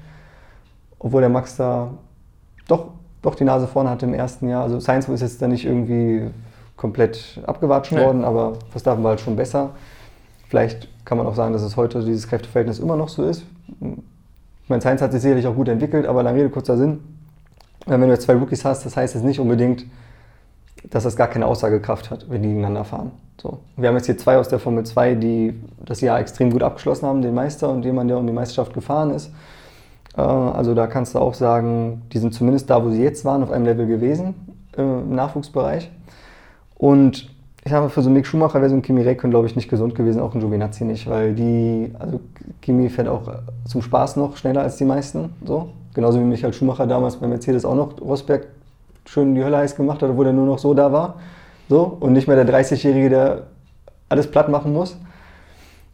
Obwohl 1.00 1.22
der 1.22 1.30
Max 1.30 1.56
da 1.56 1.92
doch, 2.68 2.90
doch 3.22 3.36
die 3.36 3.44
Nase 3.44 3.68
vorne 3.68 3.90
hatte 3.90 4.06
im 4.06 4.14
ersten 4.14 4.48
Jahr. 4.48 4.64
Also 4.64 4.80
Sainz 4.80 5.08
ist 5.08 5.22
jetzt 5.22 5.42
da 5.42 5.48
nicht 5.48 5.66
irgendwie 5.66 6.30
komplett 6.76 7.42
abgewatscht 7.46 7.92
Nee. 7.92 8.04
worden, 8.04 8.24
aber 8.24 8.54
Verstappen 8.70 9.04
war 9.04 9.12
halt 9.12 9.22
schon 9.22 9.36
besser. 9.36 9.72
Vielleicht 10.48 10.88
kann 11.06 11.18
man 11.18 11.28
auch 11.28 11.36
sagen, 11.36 11.54
dass 11.54 11.62
es 11.64 11.76
heute 11.76 12.04
dieses 12.04 12.28
Kräfteverhältnis 12.28 12.80
immer 12.80 12.96
noch 12.96 13.10
so 13.10 13.24
ist. 13.24 13.44
Ich 13.82 14.70
meine, 14.70 14.82
Sainz 14.82 15.02
hat 15.02 15.12
sich 15.12 15.22
sicherlich 15.22 15.48
auch 15.48 15.56
gut 15.56 15.68
entwickelt, 15.68 16.06
aber 16.06 16.24
lange 16.24 16.40
Rede, 16.40 16.50
kurzer 16.50 16.78
Sinn. 16.78 17.00
Wenn 17.86 18.02
du 18.02 18.08
jetzt 18.08 18.24
zwei 18.24 18.34
Rookies 18.34 18.66
hast, 18.66 18.86
das 18.86 18.96
heißt 18.98 19.16
jetzt 19.16 19.24
nicht 19.24 19.40
unbedingt, 19.40 19.86
dass 20.90 21.04
das 21.04 21.16
gar 21.16 21.28
keine 21.28 21.46
Aussagekraft 21.46 22.12
hat, 22.12 22.30
wenn 22.30 22.42
die 22.42 22.50
gegeneinander 22.50 22.84
fahren. 22.84 23.12
So. 23.42 23.60
Wir 23.76 23.90
haben 23.90 23.96
jetzt 23.96 24.06
hier 24.06 24.18
zwei 24.18 24.38
aus 24.38 24.50
der 24.50 24.60
Formel 24.60 24.86
2, 24.86 25.16
die 25.16 25.60
das 25.86 26.02
Jahr 26.02 26.20
extrem 26.20 26.52
gut 26.52 26.64
abgeschlossen 26.64 27.08
haben, 27.08 27.22
den 27.22 27.34
Meister 27.34 27.70
und 27.70 27.84
jemand, 27.86 28.10
der 28.10 28.18
um 28.18 28.28
die 28.28 28.34
Meisterschaft 28.34 28.74
gefahren 28.74 29.12
ist. 29.12 29.32
Äh, 30.18 30.22
Also 30.22 30.74
da 30.74 30.88
kannst 30.88 31.16
du 31.16 31.20
auch 31.20 31.34
sagen, 31.34 32.02
die 32.12 32.18
sind 32.18 32.34
zumindest 32.34 32.70
da, 32.70 32.84
wo 32.84 32.90
sie 32.90 33.04
jetzt 33.04 33.24
waren, 33.24 33.44
auf 33.44 33.52
einem 33.52 33.66
Level 33.66 33.88
gewesen 33.88 34.36
äh, 34.78 34.82
im 34.82 35.16
Nachwuchsbereich. 35.16 35.92
Und 36.76 37.30
ich 37.64 37.74
habe 37.74 37.90
für 37.90 38.02
so 38.02 38.08
einen 38.08 38.16
Mick 38.16 38.26
Schumacher 38.26 38.60
wäre 38.62 38.70
so 38.70 38.76
ein 38.76 38.82
Kimi 38.82 39.02
Räikkönen, 39.02 39.32
glaube 39.32 39.48
ich, 39.48 39.56
nicht 39.56 39.70
gesund 39.70 39.94
gewesen, 39.94 40.22
auch 40.22 40.34
ein 40.34 40.40
Giovinazzi 40.40 40.86
nicht, 40.86 41.10
weil 41.10 41.34
die, 41.34 41.92
also 42.00 42.22
Kimi 42.62 42.90
fährt 42.90 43.08
auch 43.10 43.30
zum 43.66 43.82
Spaß 43.82 44.16
noch 44.16 44.38
schneller 44.38 44.62
als 44.62 44.78
die 44.78 44.86
meisten, 44.86 45.34
so. 45.46 45.70
Genauso 45.94 46.20
wie 46.20 46.24
Michael 46.24 46.54
Schumacher 46.54 46.86
damals 46.88 47.18
bei 47.18 47.28
Mercedes 47.28 47.66
auch 47.66 47.76
noch 47.76 48.00
Rosberg 48.00 48.48
schön 49.06 49.36
die 49.36 49.44
Hölle 49.44 49.58
heiß 49.58 49.76
gemacht 49.76 50.02
hat, 50.02 50.10
obwohl 50.10 50.28
er 50.28 50.34
nur 50.34 50.46
noch 50.46 50.60
so 50.60 50.74
da 50.74 50.92
war, 50.94 51.16
so. 51.68 51.98
Und 52.00 52.14
nicht 52.14 52.28
mehr 52.28 52.42
der 52.42 52.48
30-Jährige, 52.48 53.10
der 53.10 53.44
alles 54.08 54.30
platt 54.30 54.48
machen 54.48 54.72
muss. 54.72 54.98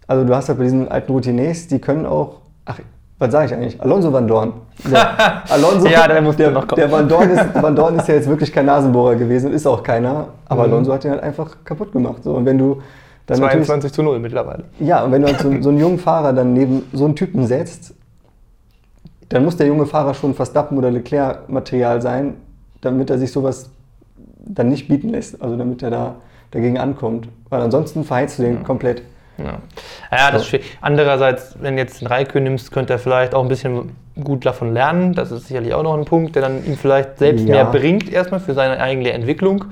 Also 0.05 0.25
du 0.25 0.35
hast 0.35 0.49
halt 0.49 0.59
bei 0.59 0.65
diesen 0.65 0.89
alten 0.89 1.11
Routiniers, 1.11 1.67
die 1.67 1.79
können 1.79 2.05
auch, 2.05 2.41
ach, 2.65 2.79
was 3.23 3.31
sage 3.31 3.45
ich 3.47 3.53
eigentlich? 3.53 3.81
Alonso 3.81 4.11
Van 4.11 4.27
Dorn. 4.27 4.53
Der, 4.91 5.43
Alonso, 5.49 5.87
Ja, 5.87 6.07
der 6.07 6.21
musste 6.21 6.43
der, 6.43 6.51
noch 6.51 6.67
kommen. 6.67 6.79
der 6.81 6.91
Van, 6.91 7.07
Dorn 7.07 7.29
ist, 7.29 7.45
Van 7.61 7.75
Dorn 7.75 7.95
ist 7.95 8.07
ja 8.07 8.15
jetzt 8.15 8.27
wirklich 8.27 8.51
kein 8.51 8.65
Nasenbohrer 8.65 9.15
gewesen 9.15 9.47
und 9.47 9.53
ist 9.53 9.65
auch 9.65 9.81
keiner. 9.81 10.27
Aber 10.45 10.67
Mhm. 10.67 10.73
Alonso 10.73 10.93
hat 10.93 11.05
ihn 11.05 11.11
halt 11.11 11.23
einfach 11.23 11.55
kaputt 11.63 11.91
gemacht. 11.93 12.23
So. 12.23 12.33
Und 12.33 12.45
wenn 12.45 12.57
du 12.57 12.81
dann 13.25 13.39
natürlich, 13.39 13.65
22 13.67 13.93
zu 13.93 14.03
0 14.03 14.19
mittlerweile. 14.19 14.65
ja, 14.79 15.03
und 15.03 15.11
wenn 15.13 15.21
du 15.21 15.29
halt 15.29 15.39
so, 15.39 15.49
so 15.61 15.69
einen 15.69 15.79
jungen 15.79 15.97
Fahrer 15.99 16.33
dann 16.33 16.53
neben 16.53 16.83
so 16.91 17.05
einen 17.05 17.15
Typen 17.15 17.47
setzt, 17.47 17.93
dann 19.29 19.45
muss 19.45 19.55
der 19.57 19.67
junge 19.67 19.85
Fahrer 19.85 20.13
schon 20.13 20.33
Verstappen 20.33 20.77
oder 20.77 20.91
Leclerc-Material 20.91 22.01
sein, 22.01 22.35
damit 22.81 23.09
er 23.09 23.17
sich 23.17 23.31
sowas 23.31 23.69
dann 24.45 24.67
nicht 24.69 24.87
bieten 24.89 25.09
lässt. 25.09 25.41
Also 25.41 25.55
damit 25.55 25.81
er 25.81 25.89
da 25.89 26.15
dagegen 26.51 26.77
ankommt. 26.77 27.29
Weil 27.49 27.61
ansonsten 27.61 28.03
verheizt 28.03 28.37
du 28.39 28.43
den 28.43 28.63
komplett. 28.63 29.01
Ja, 29.37 29.45
ja 30.11 30.31
das 30.31 30.41
ist 30.41 30.43
So. 30.43 30.49
schwierig. 30.49 30.77
Andererseits, 30.81 31.55
wenn 31.59 31.75
du 31.75 31.81
jetzt 31.81 32.01
einen 32.01 32.07
Raikön 32.11 32.43
nimmst, 32.43 32.71
könnte 32.71 32.93
er 32.93 32.99
vielleicht 32.99 33.33
auch 33.33 33.41
ein 33.41 33.49
bisschen 33.49 33.95
gut 34.23 34.45
davon 34.45 34.73
lernen. 34.73 35.13
Das 35.13 35.31
ist 35.31 35.47
sicherlich 35.47 35.73
auch 35.73 35.83
noch 35.83 35.97
ein 35.97 36.05
Punkt, 36.05 36.35
der 36.35 36.43
dann 36.43 36.63
ihm 36.65 36.77
vielleicht 36.77 37.17
selbst 37.19 37.47
Ja. 37.47 37.55
mehr 37.55 37.65
bringt, 37.65 38.11
erstmal 38.11 38.39
für 38.39 38.53
seine 38.53 38.79
eigene 38.79 39.11
Entwicklung. 39.11 39.65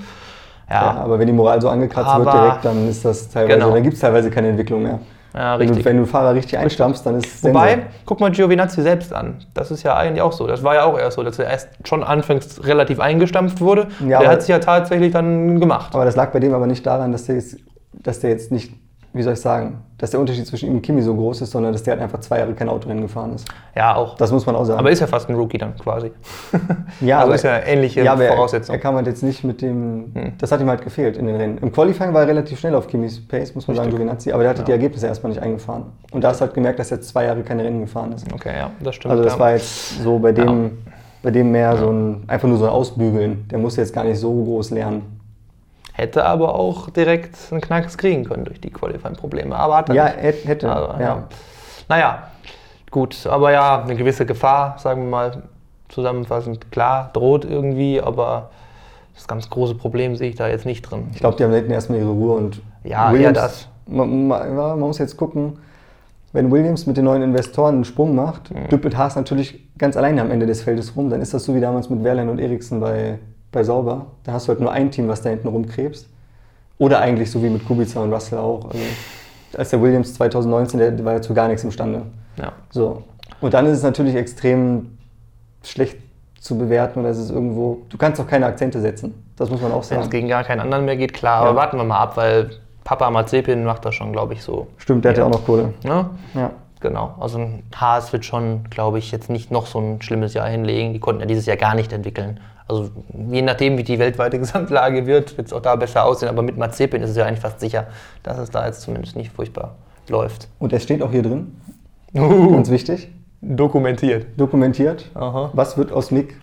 Ja, 0.70 0.92
aber 1.04 1.20
wenn 1.20 1.28
die 1.28 1.34
Moral 1.34 1.62
so 1.62 1.68
angekratzt 1.70 2.18
wird 2.18 2.34
direkt, 2.34 2.66
dann 2.66 2.88
ist 2.88 3.04
das 3.04 3.30
teilweise, 3.30 3.60
Genau. 3.60 3.72
dann 3.74 3.84
gibt 3.84 3.96
es 3.96 4.00
teilweise 4.00 4.32
keine 4.32 4.48
Entwicklung 4.50 4.84
mehr. 4.84 5.00
Ja, 5.34 5.58
wenn, 5.60 5.68
du, 5.68 5.72
richtig. 5.74 5.86
wenn 5.86 5.96
du 5.98 6.04
einen 6.04 6.08
Fahrer 6.12 6.34
richtig 6.34 6.58
einstampfst, 6.58 7.06
dann 7.06 7.16
ist 7.16 7.42
Wobei, 7.44 7.70
Sense. 7.72 7.86
guck 8.06 8.20
mal 8.20 8.32
Giovinazzi 8.32 8.82
selbst 8.82 9.14
an. 9.14 9.46
Das 9.54 9.72
ist 9.72 9.84
ja 9.84 9.96
eigentlich 9.96 10.22
auch 10.22 10.34
so. 10.34 10.46
Das 10.48 10.62
war 10.64 10.76
ja 10.76 10.84
auch 10.84 10.98
erst 11.00 11.16
so, 11.16 11.24
dass 11.24 11.40
er 11.40 11.50
erst 11.50 11.70
schon 11.86 12.04
anfangs 12.04 12.66
relativ 12.66 13.00
eingestampft 13.00 13.62
wurde. 13.62 13.88
Ja, 14.06 14.20
der 14.20 14.30
hat 14.30 14.40
es 14.40 14.48
ja 14.50 14.60
tatsächlich 14.60 15.14
dann 15.14 15.60
gemacht. 15.60 15.94
Aber 15.96 16.04
das 16.04 16.16
lag 16.18 16.32
bei 16.32 16.40
dem 16.42 16.54
aber 16.54 16.68
nicht 16.68 16.86
daran, 16.86 17.12
dass 17.14 17.26
der 17.28 17.36
jetzt, 17.36 17.58
dass 17.94 18.20
der 18.20 18.30
jetzt 18.32 18.52
nicht, 18.52 18.74
wie 19.14 19.22
soll 19.24 19.34
ich 19.34 19.42
sagen, 19.42 19.80
dass 19.98 20.12
der 20.12 20.20
Unterschied 20.20 20.48
zwischen 20.48 20.70
ihm 20.70 20.76
und 20.76 20.82
Kimi 20.82 21.02
so 21.02 21.14
groß 21.14 21.42
ist, 21.42 21.52
sondern 21.52 21.74
dass 21.74 21.84
der 21.84 21.94
halt 21.94 22.02
einfach 22.04 22.20
zwei 22.22 22.40
Jahre 22.40 22.54
kein 22.54 22.70
Autorennen 22.70 23.02
gefahren 23.04 23.36
ist. 23.36 23.46
Ja, 23.76 23.96
auch. 23.96 24.16
Das 24.16 24.32
muss 24.32 24.46
man 24.46 24.56
auch 24.56 24.64
sagen. 24.64 24.80
aber 24.80 24.90
ist 24.90 25.00
ja 25.00 25.08
fast 25.08 25.30
ein 25.30 25.36
Rookie 25.36 25.58
dann 25.58 25.76
quasi. 25.76 26.12
ja, 27.02 27.18
also 27.18 27.28
aber- 27.28 27.36
ist 27.36 27.44
ja 27.44 27.60
ähnliche 27.60 28.04
ja, 28.04 28.14
aber 28.14 28.24
er- 28.24 28.34
Voraussetzung. 28.36 28.74
Er 28.74 28.80
kam 28.80 28.96
halt 28.96 29.08
jetzt 29.08 29.22
nicht 29.22 29.44
mit 29.44 29.62
dem. 29.62 30.12
Hm. 30.14 30.34
Das 30.38 30.52
hat 30.52 30.62
ihm 30.62 30.70
halt 30.70 30.82
gefehlt 30.82 31.18
in 31.18 31.28
den 31.28 31.36
Rennen. 31.36 31.58
Im 31.60 31.72
Qualifying 31.72 32.14
war 32.14 32.22
er 32.22 32.28
relativ 32.30 32.60
schnell 32.60 32.74
auf 32.74 32.88
Kimis 32.88 33.20
Pace, 33.28 33.54
muss 33.54 33.68
man 33.68 33.76
sagen, 33.76 33.88
Richtig. 33.90 34.00
Giovinazzi, 34.00 34.32
aber 34.32 34.44
der 34.44 34.52
hat 34.52 34.60
Ja. 34.60 34.64
die 34.64 34.72
Ergebnisse 34.72 35.08
erstmal 35.08 35.32
nicht 35.34 35.42
eingefahren. 35.42 35.84
Und 36.12 36.24
da 36.24 36.30
hast 36.30 36.40
du 36.40 36.46
halt 36.46 36.54
gemerkt, 36.54 36.80
dass 36.80 36.92
er 36.92 37.02
zwei 37.02 37.26
Jahre 37.26 37.42
keine 37.44 37.64
Rennen 37.64 37.82
gefahren 37.82 38.14
ist. 38.14 38.26
Okay, 38.34 38.54
ja, 38.58 38.72
das 38.82 38.96
stimmt. 38.96 39.12
Also 39.12 39.24
das 39.24 39.34
ja. 39.34 39.40
war 39.40 39.52
jetzt 39.52 40.02
so 40.02 40.18
bei 40.20 40.32
dem, 40.32 40.78
bei 41.22 41.32
dem 41.32 41.52
mehr 41.52 41.76
so 41.78 41.90
ein, 41.92 42.24
einfach 42.28 42.48
nur 42.48 42.58
so 42.58 42.64
ein 42.66 42.72
Ausbügeln. 42.72 43.46
Der 43.52 43.60
muss 43.60 43.76
jetzt 43.76 43.94
gar 43.94 44.04
nicht 44.06 44.20
so 44.20 44.32
groß 44.34 44.72
lernen. 44.72 45.21
Hätte 45.94 46.26
aber 46.26 46.56
auch 46.56 46.90
direkt 46.90 47.36
einen 47.52 47.62
Knacks 47.62 47.98
kriegen 47.98 48.24
können 48.26 48.46
durch 48.46 48.62
die 48.62 48.70
Qualifying-Probleme. 48.72 49.56
Aber 49.56 49.78
hat 49.78 49.90
er 49.90 49.96
Ja, 49.96 50.06
nicht. 50.06 50.46
hätte. 50.48 50.72
Also, 50.72 50.94
ja. 50.94 51.00
ja. 51.02 51.24
Naja, 51.90 52.24
gut, 52.90 53.28
aber 53.28 53.52
ja, 53.52 53.82
eine 53.84 53.96
gewisse 53.96 54.26
Gefahr, 54.26 54.76
sagen 54.80 55.04
wir 55.04 55.10
mal 55.10 55.44
zusammenfassend, 55.90 56.72
klar, 56.72 57.10
droht 57.14 57.44
irgendwie, 57.46 58.00
aber 58.02 58.50
das 59.14 59.28
ganz 59.28 59.50
große 59.50 59.76
Problem 59.76 60.16
sehe 60.16 60.30
ich 60.30 60.36
da 60.36 60.48
jetzt 60.48 60.66
nicht 60.66 60.84
drin. 60.84 61.10
Ich 61.14 61.20
glaube, 61.20 61.36
die 61.36 61.44
haben 61.44 61.52
hinten 61.54 61.72
erstmal 61.72 62.00
ihre 62.00 62.10
Ruhe 62.12 62.38
und 62.38 62.62
Ja, 62.84 63.14
eher 63.14 63.34
das. 63.34 63.68
Man, 63.88 64.28
man, 64.28 64.56
man 64.56 64.80
muss 64.80 64.98
jetzt 65.00 65.18
gucken, 65.18 65.58
wenn 66.32 66.50
Williams 66.50 66.88
mit 66.88 66.96
den 66.96 67.04
neuen 67.04 67.22
Investoren 67.22 67.76
einen 67.76 67.84
Sprung 67.84 68.16
macht, 68.16 68.52
Mhm. 68.56 68.70
düppelt 68.70 68.96
Haas 68.96 69.18
natürlich 69.18 69.68
ganz 69.78 69.98
alleine 69.98 70.22
am 70.22 70.32
Ende 70.32 70.46
des 70.46 70.62
Feldes 70.64 70.96
rum. 70.96 71.10
Dann 71.10 71.20
ist 71.22 71.34
das 71.34 71.44
so 71.44 71.54
wie 71.54 71.60
damals 71.60 71.90
mit 71.90 72.02
Wehrlein 72.06 72.30
und 72.30 72.40
Eriksen 72.40 72.80
bei, 72.80 73.20
bei 73.52 73.64
Sauber. 73.64 74.08
Da 74.24 74.34
hast 74.34 74.48
du 74.48 74.50
halt 74.50 74.60
nur 74.60 74.72
ein 74.72 74.92
Team, 74.92 75.08
was 75.08 75.22
da 75.22 75.30
hinten 75.30 75.48
rumkrebst. 75.48 76.08
Oder 76.78 77.00
eigentlich 77.00 77.30
so 77.30 77.44
wie 77.44 77.50
mit 77.50 77.66
Kubica 77.66 78.00
und 78.02 78.12
Russell 78.12 78.40
auch. 78.40 78.66
Also, 78.66 78.80
als 79.58 79.70
der 79.70 79.82
Williams 79.82 80.14
2019, 80.16 80.80
der, 80.80 81.06
war 81.06 81.14
ja 81.14 81.22
zu 81.22 81.34
gar 81.34 81.48
nichts 81.48 81.64
imstande. 81.64 82.04
Ja. 82.38 82.54
So. 82.70 83.04
Und 83.42 83.54
dann 83.54 83.66
ist 83.66 83.78
es 83.78 83.84
natürlich 83.84 84.16
extrem 84.16 84.98
schlecht 85.64 85.98
zu 86.40 86.58
bewerten 86.58 87.00
oder 87.02 87.10
es 87.10 87.20
ist 87.20 87.30
irgendwo. 87.30 87.80
Du 87.90 87.98
kannst 87.98 88.20
auch 88.20 88.26
keine 88.28 88.48
Akzente 88.48 88.80
setzen. 88.82 89.14
Das 89.36 89.50
muss 89.50 89.62
man 89.62 89.72
auch 89.72 89.76
Wenn 89.90 89.98
es 89.98 90.04
sagen. 90.06 90.10
gegen 90.10 90.28
gar 90.28 90.44
keinen 90.44 90.60
anderen 90.62 90.86
mehr 90.86 90.98
geht, 90.98 91.14
klar, 91.14 91.42
aber 91.42 91.50
Ja. 91.52 91.56
warten 91.56 91.78
wir 91.78 91.84
mal 91.84 92.00
ab, 92.00 92.18
weil 92.18 92.50
Papa 92.84 93.10
Mazepin 93.12 93.64
macht 93.64 93.86
das 93.86 93.94
schon, 93.94 94.12
glaube 94.12 94.34
ich, 94.34 94.42
so. 94.44 94.68
Stimmt, 94.78 95.06
der 95.06 95.12
hat 95.12 95.18
ja 95.20 95.26
auch 95.26 95.30
noch 95.30 95.46
Kohle. 95.46 95.74
Ne? 95.84 96.10
Ja. 96.34 96.52
Genau, 96.82 97.16
also 97.20 97.38
ein 97.38 97.64
Haas 97.76 98.12
wird 98.12 98.26
schon, 98.26 98.64
glaube 98.70 98.98
ich, 98.98 99.12
jetzt 99.12 99.30
nicht 99.30 99.52
noch 99.52 99.68
so 99.68 99.80
ein 99.80 100.02
schlimmes 100.02 100.34
Jahr 100.34 100.48
hinlegen. 100.50 100.94
Die 100.94 101.00
konnten 101.00 101.22
ja 101.22 101.28
dieses 101.28 101.46
Jahr 101.46 101.58
gar 101.58 101.76
nicht 101.76 101.94
entwickeln. 101.94 102.40
Also 102.68 102.90
je 103.32 103.42
nachdem, 103.44 103.78
wie 103.78 103.84
die 103.84 104.00
weltweite 104.00 104.40
Gesamtlage 104.40 105.06
wird, 105.06 105.38
wird 105.38 105.48
es 105.48 105.54
auch 105.54 105.62
da 105.62 105.76
besser 105.76 106.06
aussehen. 106.06 106.30
Aber 106.30 106.42
mit 106.42 106.58
Mazepin 106.58 107.04
ist 107.04 107.12
es 107.12 107.18
ja 107.18 107.26
eigentlich 107.26 107.40
fast 107.40 107.60
sicher, 107.60 107.88
dass 108.24 108.38
es 108.40 108.50
da 108.50 108.66
jetzt 108.66 108.82
zumindest 108.82 109.16
nicht 109.16 109.32
furchtbar 109.32 109.76
läuft. 110.10 110.48
Und 110.60 110.74
es 110.74 110.84
steht 110.84 111.02
auch 111.02 111.12
hier 111.12 111.24
drin, 111.24 111.56
Uh, 112.14 112.52
ganz 112.52 112.70
wichtig, 112.70 113.08
dokumentiert. 113.42 114.26
dokumentiert. 114.36 115.10
Aha. 115.14 115.50
Was 115.54 115.78
wird 115.78 115.94
aus 115.94 116.12
Mick? 116.12 116.36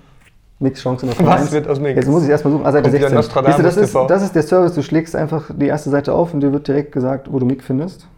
Micks 0.60 0.80
Chance 0.80 1.02
in 1.04 1.08
der 1.10 1.16
Formel 1.16 1.34
Was 1.34 1.40
1? 1.42 1.52
wird 1.52 1.68
aus 1.68 1.78
Mick? 1.78 1.94
Jetzt 1.96 2.08
muss 2.08 2.24
ich 2.24 2.30
erstmal 2.30 2.52
suchen. 2.52 2.64
Ah, 2.66 2.72
Seite 2.72 2.82
Kommt 2.84 2.94
wieder 2.94 3.08
16. 3.08 3.16
Nostradamus 3.16 3.56
Siehst 3.56 3.76
du, 3.76 3.80
das, 3.80 3.88
ist, 3.90 4.10
das 4.10 4.22
ist 4.22 4.34
der 4.34 4.42
Service. 4.44 4.74
Du 4.74 4.82
schlägst 4.82 5.14
einfach 5.14 5.50
die 5.54 5.66
erste 5.66 5.90
Seite 5.90 6.14
auf 6.14 6.32
und 6.32 6.40
dir 6.40 6.52
wird 6.52 6.66
direkt 6.66 6.92
gesagt, 6.92 7.30
wo 7.30 7.38
du 7.38 7.44
Mick 7.46 7.62
findest. 7.62 8.08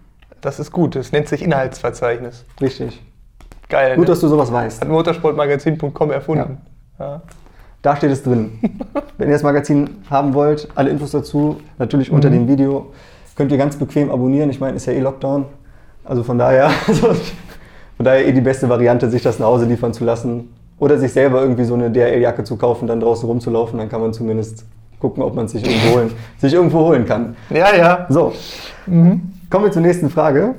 Das 0.40 0.58
ist 0.58 0.72
gut, 0.72 0.96
das 0.96 1.12
nennt 1.12 1.28
sich 1.28 1.42
Inhaltsverzeichnis. 1.42 2.44
Richtig. 2.60 3.02
Geil. 3.68 3.94
Gut, 3.94 4.04
ne? 4.04 4.06
dass 4.06 4.20
du 4.20 4.28
sowas 4.28 4.52
weißt. 4.52 4.80
Hat 4.80 4.88
motorsportmagazin.com 4.88 6.10
erfunden. 6.10 6.58
Ja. 6.98 7.22
Da 7.82 7.96
steht 7.96 8.10
es 8.10 8.22
drin. 8.22 8.58
Wenn 9.18 9.28
ihr 9.28 9.34
das 9.34 9.42
Magazin 9.42 9.98
haben 10.10 10.34
wollt, 10.34 10.68
alle 10.74 10.90
Infos 10.90 11.12
dazu, 11.12 11.60
natürlich 11.78 12.10
unter 12.10 12.30
dem 12.30 12.48
Video. 12.48 12.92
Könnt 13.36 13.52
ihr 13.52 13.58
ganz 13.58 13.76
bequem 13.76 14.10
abonnieren. 14.10 14.50
Ich 14.50 14.60
meine, 14.60 14.76
ist 14.76 14.86
ja 14.86 14.92
eh 14.92 15.00
Lockdown. 15.00 15.46
Also 16.04 16.22
von 16.22 16.38
daher, 16.38 16.70
also 16.86 17.08
von 17.96 18.04
daher 18.04 18.26
eh 18.26 18.32
die 18.32 18.40
beste 18.40 18.68
Variante, 18.68 19.08
sich 19.08 19.22
das 19.22 19.38
nach 19.38 19.46
Hause 19.46 19.66
liefern 19.66 19.92
zu 19.92 20.04
lassen. 20.04 20.52
Oder 20.78 20.98
sich 20.98 21.12
selber 21.12 21.42
irgendwie 21.42 21.64
so 21.64 21.74
eine 21.74 21.90
DRL-Jacke 21.90 22.44
zu 22.44 22.56
kaufen, 22.56 22.86
dann 22.86 23.00
draußen 23.00 23.28
rumzulaufen. 23.28 23.78
Dann 23.78 23.88
kann 23.88 24.00
man 24.00 24.12
zumindest 24.14 24.64
gucken, 24.98 25.22
ob 25.22 25.34
man 25.34 25.46
es 25.46 25.52
sich 25.52 25.64
irgendwo 25.64 25.96
holen, 25.96 26.10
sich 26.38 26.52
irgendwo 26.52 26.80
holen 26.80 27.06
kann. 27.06 27.36
ja, 27.50 27.74
ja. 27.74 28.06
So, 28.08 28.32
kommen 29.50 29.64
wir 29.64 29.72
zur 29.72 29.82
nächsten 29.82 30.10
Frage. 30.10 30.54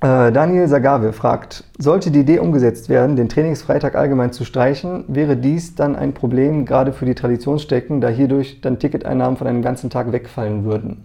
Äh, 0.00 0.32
Daniel 0.32 0.66
Sagave 0.66 1.12
fragt, 1.12 1.64
sollte 1.78 2.10
die 2.10 2.20
Idee 2.20 2.38
umgesetzt 2.38 2.88
werden, 2.88 3.16
den 3.16 3.28
Trainingsfreitag 3.28 3.94
allgemein 3.94 4.32
zu 4.32 4.44
streichen, 4.44 5.04
wäre 5.08 5.36
dies 5.36 5.74
dann 5.74 5.94
ein 5.94 6.14
Problem 6.14 6.64
gerade 6.64 6.92
für 6.92 7.06
die 7.06 7.14
Traditionsstecken, 7.14 8.00
da 8.00 8.08
hierdurch 8.08 8.60
dann 8.60 8.78
Ticketeinnahmen 8.78 9.36
von 9.36 9.46
einem 9.46 9.62
ganzen 9.62 9.90
Tag 9.90 10.10
wegfallen 10.10 10.64
würden? 10.64 11.04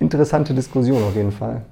Interessante 0.00 0.54
Diskussion 0.54 1.02
auf 1.02 1.14
jeden 1.14 1.32
Fall. 1.32 1.62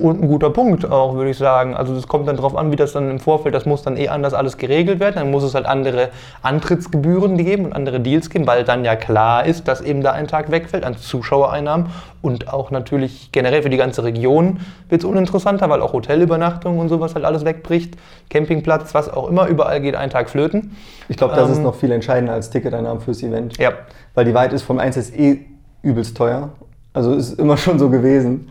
Und 0.00 0.22
ein 0.22 0.28
guter 0.28 0.48
Punkt 0.48 0.90
auch, 0.90 1.14
würde 1.14 1.28
ich 1.28 1.36
sagen. 1.36 1.74
Also 1.74 1.94
das 1.94 2.08
kommt 2.08 2.26
dann 2.26 2.36
darauf 2.36 2.56
an, 2.56 2.72
wie 2.72 2.76
das 2.76 2.94
dann 2.94 3.10
im 3.10 3.20
Vorfeld, 3.20 3.54
das 3.54 3.66
muss 3.66 3.82
dann 3.82 3.98
eh 3.98 4.08
anders 4.08 4.32
alles 4.32 4.56
geregelt 4.56 4.98
werden. 4.98 5.16
Dann 5.16 5.30
muss 5.30 5.42
es 5.42 5.54
halt 5.54 5.66
andere 5.66 6.08
Antrittsgebühren 6.40 7.36
geben 7.36 7.66
und 7.66 7.74
andere 7.74 8.00
Deals 8.00 8.30
geben, 8.30 8.46
weil 8.46 8.64
dann 8.64 8.82
ja 8.86 8.96
klar 8.96 9.44
ist, 9.44 9.68
dass 9.68 9.82
eben 9.82 10.02
da 10.02 10.12
ein 10.12 10.26
Tag 10.26 10.50
wegfällt 10.50 10.84
an 10.84 10.96
Zuschauereinnahmen 10.96 11.88
und 12.22 12.50
auch 12.50 12.70
natürlich 12.70 13.30
generell 13.30 13.62
für 13.62 13.68
die 13.68 13.76
ganze 13.76 14.04
Region 14.04 14.60
wird 14.88 15.02
es 15.02 15.04
uninteressanter, 15.04 15.68
weil 15.68 15.82
auch 15.82 15.92
Hotelübernachtungen 15.92 16.80
und 16.80 16.88
sowas 16.88 17.14
halt 17.14 17.26
alles 17.26 17.44
wegbricht. 17.44 17.94
Campingplatz, 18.30 18.94
was 18.94 19.12
auch 19.12 19.28
immer, 19.28 19.48
überall 19.48 19.82
geht 19.82 19.96
ein 19.96 20.08
Tag 20.08 20.30
flöten. 20.30 20.76
Ich 21.10 21.18
glaube, 21.18 21.36
das 21.36 21.50
ist 21.50 21.58
Ähm, 21.58 21.64
noch 21.64 21.74
viel 21.74 21.92
entscheidender 21.92 22.32
als 22.32 22.48
Ticketeinnahmen 22.48 23.02
fürs 23.02 23.22
Event. 23.22 23.58
Ja, 23.58 23.72
Weil 24.14 24.24
die 24.24 24.34
Weite 24.34 24.54
ist 24.54 24.62
vom 24.62 24.78
1 24.78 24.96
ist 24.96 25.14
eh 25.14 25.40
übelst 25.82 26.16
teuer. 26.16 26.48
Also 26.94 27.12
ist 27.12 27.38
immer 27.38 27.58
schon 27.58 27.78
so 27.78 27.90
gewesen. 27.90 28.48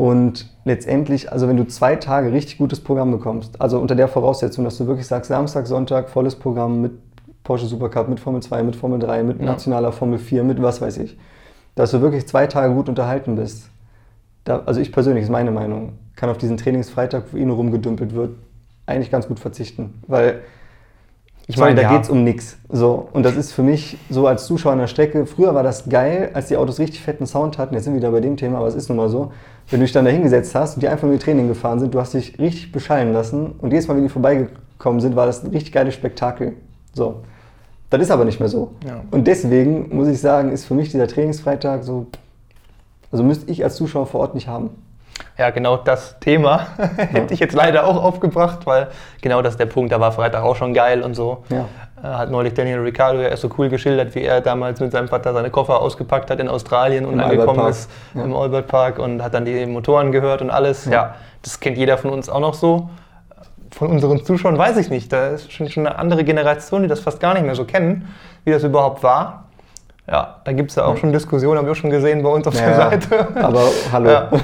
Und 0.00 0.48
letztendlich, 0.64 1.30
also 1.30 1.46
wenn 1.46 1.58
du 1.58 1.66
zwei 1.66 1.94
Tage 1.94 2.32
richtig 2.32 2.56
gutes 2.56 2.80
Programm 2.80 3.10
bekommst, 3.10 3.60
also 3.60 3.78
unter 3.78 3.94
der 3.94 4.08
Voraussetzung, 4.08 4.64
dass 4.64 4.78
du 4.78 4.86
wirklich 4.86 5.06
sagst, 5.06 5.28
Samstag, 5.28 5.66
Sonntag, 5.66 6.08
volles 6.08 6.36
Programm 6.36 6.80
mit 6.80 6.92
Porsche 7.44 7.66
Supercup, 7.66 8.08
mit 8.08 8.18
Formel 8.18 8.40
2, 8.40 8.62
mit 8.62 8.76
Formel 8.76 8.98
3, 8.98 9.22
mit 9.24 9.40
Ja. 9.40 9.44
nationaler 9.44 9.92
Formel 9.92 10.18
4, 10.18 10.42
mit 10.42 10.62
was 10.62 10.80
weiß 10.80 10.96
ich, 10.96 11.18
dass 11.74 11.90
du 11.90 12.00
wirklich 12.00 12.26
zwei 12.26 12.46
Tage 12.46 12.72
gut 12.72 12.88
unterhalten 12.88 13.36
bist. 13.36 13.68
Da, 14.44 14.62
also 14.64 14.80
ich 14.80 14.90
persönlich, 14.90 15.24
ist 15.24 15.28
meine 15.30 15.50
Meinung, 15.50 15.98
kann 16.16 16.30
auf 16.30 16.38
diesen 16.38 16.56
Trainingsfreitag, 16.56 17.24
wo 17.32 17.36
eh 17.36 17.44
nur 17.44 17.56
rumgedümpelt 17.56 18.14
wird, 18.14 18.36
eigentlich 18.86 19.10
ganz 19.10 19.28
gut 19.28 19.38
verzichten. 19.38 20.02
Weil 20.06 20.40
ich 21.50 21.58
meine, 21.58 21.74
da 21.74 21.82
ja. 21.82 21.96
geht's 21.96 22.08
um 22.08 22.24
nichts. 22.24 22.56
So, 22.68 23.08
und 23.12 23.24
das 23.24 23.36
ist 23.36 23.52
für 23.52 23.62
mich 23.62 23.98
so 24.08 24.26
als 24.26 24.46
Zuschauer 24.46 24.72
an 24.72 24.78
der 24.78 24.86
Strecke. 24.86 25.26
Früher 25.26 25.54
war 25.54 25.62
das 25.62 25.88
geil, 25.88 26.30
als 26.32 26.48
die 26.48 26.56
Autos 26.56 26.78
richtig 26.78 27.02
fetten 27.02 27.26
Sound 27.26 27.58
hatten. 27.58 27.74
Jetzt 27.74 27.84
sind 27.84 27.94
wir 27.94 27.98
wieder 27.98 28.12
bei 28.12 28.20
dem 28.20 28.36
Thema, 28.36 28.58
aber 28.58 28.68
es 28.68 28.74
ist 28.74 28.88
nun 28.88 28.96
mal 28.96 29.08
so. 29.08 29.32
Wenn 29.68 29.80
du 29.80 29.84
dich 29.84 29.92
dann 29.92 30.04
da 30.04 30.10
hingesetzt 30.10 30.54
hast 30.54 30.74
und 30.74 30.82
die 30.82 30.88
einfach 30.88 31.04
nur 31.04 31.16
die 31.16 31.22
Training 31.22 31.48
gefahren 31.48 31.80
sind, 31.80 31.94
du 31.94 32.00
hast 32.00 32.14
dich 32.14 32.38
richtig 32.38 32.72
beschallen 32.72 33.12
lassen. 33.12 33.52
Und 33.58 33.72
jedes 33.72 33.88
Mal, 33.88 33.96
wenn 33.96 34.04
die 34.04 34.08
vorbeigekommen 34.08 35.00
sind, 35.00 35.16
war 35.16 35.26
das 35.26 35.44
ein 35.44 35.50
richtig 35.50 35.72
geiles 35.72 35.94
Spektakel. 35.94 36.54
So. 36.94 37.16
Das 37.90 38.00
ist 38.00 38.10
aber 38.12 38.24
nicht 38.24 38.38
mehr 38.38 38.48
so. 38.48 38.70
Ja. 38.86 39.02
Und 39.10 39.26
deswegen 39.26 39.94
muss 39.94 40.06
ich 40.08 40.20
sagen, 40.20 40.52
ist 40.52 40.64
für 40.64 40.74
mich 40.74 40.90
dieser 40.90 41.08
Trainingsfreitag 41.08 41.82
so. 41.82 42.06
Also 43.10 43.24
müsste 43.24 43.50
ich 43.50 43.64
als 43.64 43.74
Zuschauer 43.74 44.06
vor 44.06 44.20
Ort 44.20 44.34
nicht 44.34 44.46
haben. 44.46 44.70
Ja, 45.38 45.50
genau 45.50 45.76
das 45.76 46.18
Thema 46.20 46.66
hätte 46.96 47.32
ich 47.34 47.40
jetzt 47.40 47.54
leider 47.54 47.86
auch 47.86 48.02
aufgebracht, 48.02 48.66
weil 48.66 48.88
genau 49.22 49.42
das 49.42 49.54
ist 49.54 49.58
der 49.60 49.66
Punkt, 49.66 49.92
da 49.92 50.00
war 50.00 50.12
Freitag 50.12 50.42
auch 50.42 50.56
schon 50.56 50.74
geil 50.74 51.02
und 51.02 51.14
so. 51.14 51.44
Ja. 51.48 51.66
Äh, 52.02 52.06
Hat 52.16 52.30
neulich 52.30 52.54
Daniel 52.54 52.80
Ricciardo 52.80 53.20
ja 53.20 53.28
erst 53.28 53.42
so 53.42 53.50
cool 53.58 53.68
geschildert, 53.68 54.14
wie 54.14 54.22
er 54.22 54.40
damals 54.40 54.80
mit 54.80 54.92
seinem 54.92 55.08
Vater 55.08 55.32
seine 55.32 55.50
Koffer 55.50 55.80
ausgepackt 55.80 56.30
hat 56.30 56.40
in 56.40 56.48
Australien 56.48 57.04
und 57.06 57.14
Im 57.14 57.20
angekommen 57.20 57.48
Albert 57.50 57.56
Park. 57.64 57.70
ist 57.70 57.90
Ja. 58.14 58.22
im 58.24 58.34
Albert 58.36 58.66
Park 58.68 58.98
und 58.98 59.22
hat 59.22 59.34
dann 59.34 59.44
die 59.44 59.66
Motoren 59.66 60.12
gehört 60.12 60.42
und 60.42 60.50
alles. 60.50 60.84
Ja. 60.86 60.92
Ja. 60.92 61.14
das 61.42 61.60
kennt 61.60 61.76
jeder 61.78 61.98
von 61.98 62.10
uns 62.10 62.28
auch 62.28 62.40
noch 62.40 62.54
so. 62.54 62.88
Von 63.72 63.88
unseren 63.88 64.24
Zuschauern 64.24 64.58
weiß 64.58 64.76
ich 64.78 64.90
nicht. 64.90 65.12
Da 65.12 65.28
ist 65.28 65.52
schon 65.52 65.68
eine 65.76 65.96
andere 65.98 66.24
Generation, 66.24 66.82
die 66.82 66.88
das 66.88 67.00
fast 67.00 67.20
gar 67.20 67.34
nicht 67.34 67.44
mehr 67.46 67.54
so 67.54 67.64
kennen, 67.64 68.08
wie 68.44 68.50
das 68.50 68.64
überhaupt 68.64 69.02
war. 69.04 69.44
Ja, 70.10 70.40
da 70.42 70.52
gibt 70.52 70.70
es 70.70 70.76
ja 70.76 70.86
auch 70.86 70.96
schon 70.96 71.12
Diskussionen, 71.12 71.58
habe 71.58 71.68
ich 71.68 71.72
auch 71.72 71.80
schon 71.80 71.90
gesehen 71.90 72.24
bei 72.24 72.30
uns 72.30 72.44
auf 72.44 72.56
der 72.56 72.70
Ja, 72.70 72.76
Seite. 72.90 73.28
Aber 73.36 73.62
hallo. 73.92 74.10
Ja. 74.10 74.30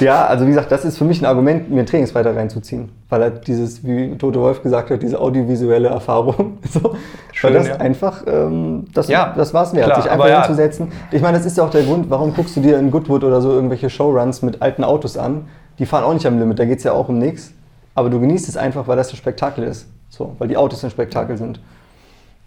Ja. 0.00 0.26
also 0.26 0.44
wie 0.44 0.50
gesagt, 0.50 0.70
das 0.70 0.84
ist 0.84 0.96
für 0.96 1.04
mich 1.04 1.20
ein 1.20 1.24
Argument, 1.26 1.70
mir 1.70 1.78
einen 1.78 1.86
Trainingsfreitag 1.86 2.36
reinzuziehen. 2.36 2.90
Weil 3.08 3.22
halt 3.22 3.46
dieses, 3.46 3.84
wie 3.84 4.16
Tote 4.16 4.40
Wolf 4.40 4.62
gesagt 4.62 4.90
hat, 4.90 5.02
diese 5.02 5.20
audiovisuelle 5.20 5.88
Erfahrung. 5.88 6.58
So, 6.70 6.94
Schön, 7.32 7.50
weil 7.50 7.58
das 7.58 7.68
ja. 7.68 7.76
einfach, 7.76 8.22
ähm, 8.26 8.86
das, 8.94 9.08
Ja, 9.08 9.34
das 9.36 9.52
war 9.52 9.64
es 9.64 9.74
wert, 9.74 9.86
klar, 9.86 10.02
sich 10.02 10.10
einfach 10.10 10.28
hinzusetzen. 10.28 10.92
Ich 11.10 11.20
meine, 11.20 11.36
das 11.36 11.46
ist 11.46 11.56
ja 11.56 11.64
auch 11.64 11.70
der 11.70 11.82
Grund, 11.82 12.08
warum 12.10 12.34
guckst 12.34 12.56
du 12.56 12.60
dir 12.60 12.78
in 12.78 12.90
Goodwood 12.90 13.24
oder 13.24 13.40
so 13.40 13.50
irgendwelche 13.50 13.90
Showruns 13.90 14.42
mit 14.42 14.62
alten 14.62 14.84
Autos 14.84 15.16
an. 15.16 15.48
Die 15.78 15.86
fahren 15.86 16.04
auch 16.04 16.14
nicht 16.14 16.26
am 16.26 16.38
Limit, 16.38 16.58
da 16.58 16.64
geht 16.64 16.78
es 16.78 16.84
ja 16.84 16.92
auch 16.92 17.08
um 17.08 17.18
nichts. 17.18 17.52
Aber 17.94 18.08
du 18.10 18.20
genießt 18.20 18.48
es 18.48 18.56
einfach, 18.56 18.86
weil 18.86 18.96
das 18.96 19.10
ein 19.12 19.16
Spektakel 19.16 19.64
ist. 19.64 19.88
So, 20.10 20.36
weil 20.38 20.48
die 20.48 20.56
Autos 20.56 20.84
ein 20.84 20.90
Spektakel 20.90 21.36
sind. 21.36 21.60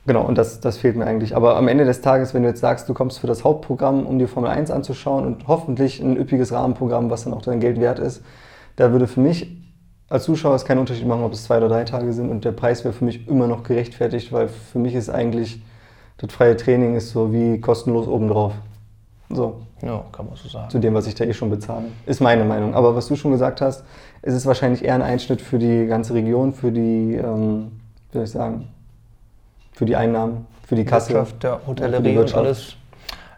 Genau, 0.08 0.24
und 0.26 0.38
das, 0.38 0.60
das 0.60 0.78
fehlt 0.78 0.96
mir 0.96 1.06
eigentlich. 1.06 1.36
Aber 1.36 1.58
am 1.58 1.68
Ende 1.68 1.86
des 1.86 2.02
Tages, 2.02 2.34
wenn 2.34 2.42
du 2.42 2.50
jetzt 2.50 2.62
sagst, 2.62 2.90
du 2.90 2.94
kommst 2.94 3.20
für 3.20 3.28
das 3.28 3.44
Hauptprogramm, 3.44 4.06
um 4.08 4.18
die 4.18 4.26
Formel 4.28 4.50
1 4.50 4.72
anzuschauen 4.72 5.26
und 5.26 5.48
hoffentlich 5.48 6.00
ein 6.02 6.18
üppiges 6.18 6.52
Rahmenprogramm, 6.52 7.10
was 7.12 7.24
dann 7.24 7.34
auch 7.34 7.42
dein 7.44 7.60
Geld 7.60 7.80
wert 7.80 8.00
ist, 8.00 8.24
da 8.78 8.92
würde 8.92 9.08
für 9.08 9.20
mich 9.20 9.58
als 10.10 10.26
Zuschauer 10.26 10.56
es 10.56 10.66
keinen 10.66 10.80
Unterschied 10.80 11.08
machen, 11.08 11.24
ob 11.24 11.32
es 11.34 11.44
zwei 11.44 11.58
oder 11.58 11.70
drei 11.70 11.84
Tage 11.86 12.12
sind 12.14 12.30
und 12.30 12.44
der 12.44 12.52
Preis 12.52 12.84
wäre 12.84 12.94
für 12.94 13.06
mich 13.06 13.28
immer 13.30 13.48
noch 13.48 13.64
gerechtfertigt, 13.64 14.34
weil 14.34 14.50
für 14.50 14.80
mich 14.80 14.94
ist 14.94 15.10
eigentlich 15.10 15.62
das 16.18 16.34
freie 16.34 16.58
Training 16.58 16.96
ist 16.96 17.12
so 17.12 17.32
wie 17.32 17.60
kostenlos 17.62 18.08
obendrauf. 18.08 18.54
So, 19.30 19.62
Ja, 19.82 20.04
kann 20.12 20.26
man 20.26 20.36
so 20.36 20.50
sagen. 20.50 20.70
zu 20.70 20.80
dem, 20.80 20.94
was 20.94 21.08
ich 21.08 21.16
da 21.16 21.24
eh 21.24 21.34
schon 21.34 21.50
bezahle. 21.50 21.86
Ist 22.06 22.20
meine 22.22 22.44
Meinung. 22.44 22.76
Aber 22.76 22.96
was 22.96 23.08
du 23.08 23.16
schon 23.16 23.32
gesagt 23.32 23.62
hast, 23.62 23.86
ist 24.22 24.34
es 24.34 24.46
wahrscheinlich 24.46 24.84
eher 24.84 24.96
ein 24.96 25.02
Einschnitt 25.02 25.42
für 25.42 25.58
die 25.58 25.86
ganze 25.88 26.14
Region, 26.14 26.54
für 26.54 26.72
die, 26.72 27.16
ähm, 27.16 27.72
wie 28.12 28.18
soll 28.18 28.24
ich 28.26 28.32
sagen, 28.32 28.68
für 29.82 29.86
die 29.86 29.96
Einnahmen, 29.96 30.46
für 30.68 30.76
die 30.76 30.86
Kasse. 30.86 31.12
Wirtschaft, 31.12 31.44
ja, 31.44 31.60
Hotellerie 31.66 32.16
und 32.16 32.36
alles. 32.36 32.76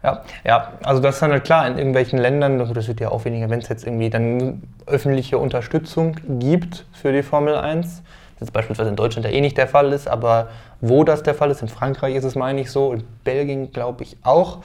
Ja, 0.04 0.24
ja, 0.44 0.74
also 0.84 1.02
das 1.02 1.16
ist 1.16 1.22
dann 1.22 1.32
halt 1.32 1.46
klar, 1.46 1.66
in 1.66 1.78
irgendwelchen 1.78 2.20
Ländern, 2.20 2.60
das 2.60 2.90
wird 2.90 3.00
ja 3.00 3.12
auch 3.12 3.24
weniger, 3.24 3.50
wenn 3.50 3.60
es 3.60 3.70
jetzt 3.70 3.88
irgendwie 3.88 4.10
dann 4.10 4.62
öffentliche 4.86 5.38
Unterstützung 5.38 6.18
gibt 6.40 6.86
für 6.92 7.14
die 7.14 7.24
Formel 7.24 7.56
1. 7.56 7.88
Das 7.88 8.42
jetzt 8.42 8.52
beispielsweise 8.52 8.90
in 8.90 8.98
Deutschland 8.98 9.26
ja 9.26 9.32
eh 9.32 9.40
nicht 9.40 9.58
der 9.58 9.70
Fall 9.70 9.94
ist, 9.94 10.10
aber 10.10 10.50
wo 10.82 11.06
das 11.06 11.24
der 11.24 11.34
Fall 11.34 11.50
ist, 11.50 11.62
in 11.62 11.70
Frankreich 11.70 12.14
ist 12.14 12.26
es, 12.26 12.36
meine 12.36 12.60
ich, 12.60 12.72
so, 12.72 12.92
in 12.92 13.06
Belgien 13.24 13.72
glaube 13.72 14.04
ich 14.04 14.18
auch, 14.24 14.58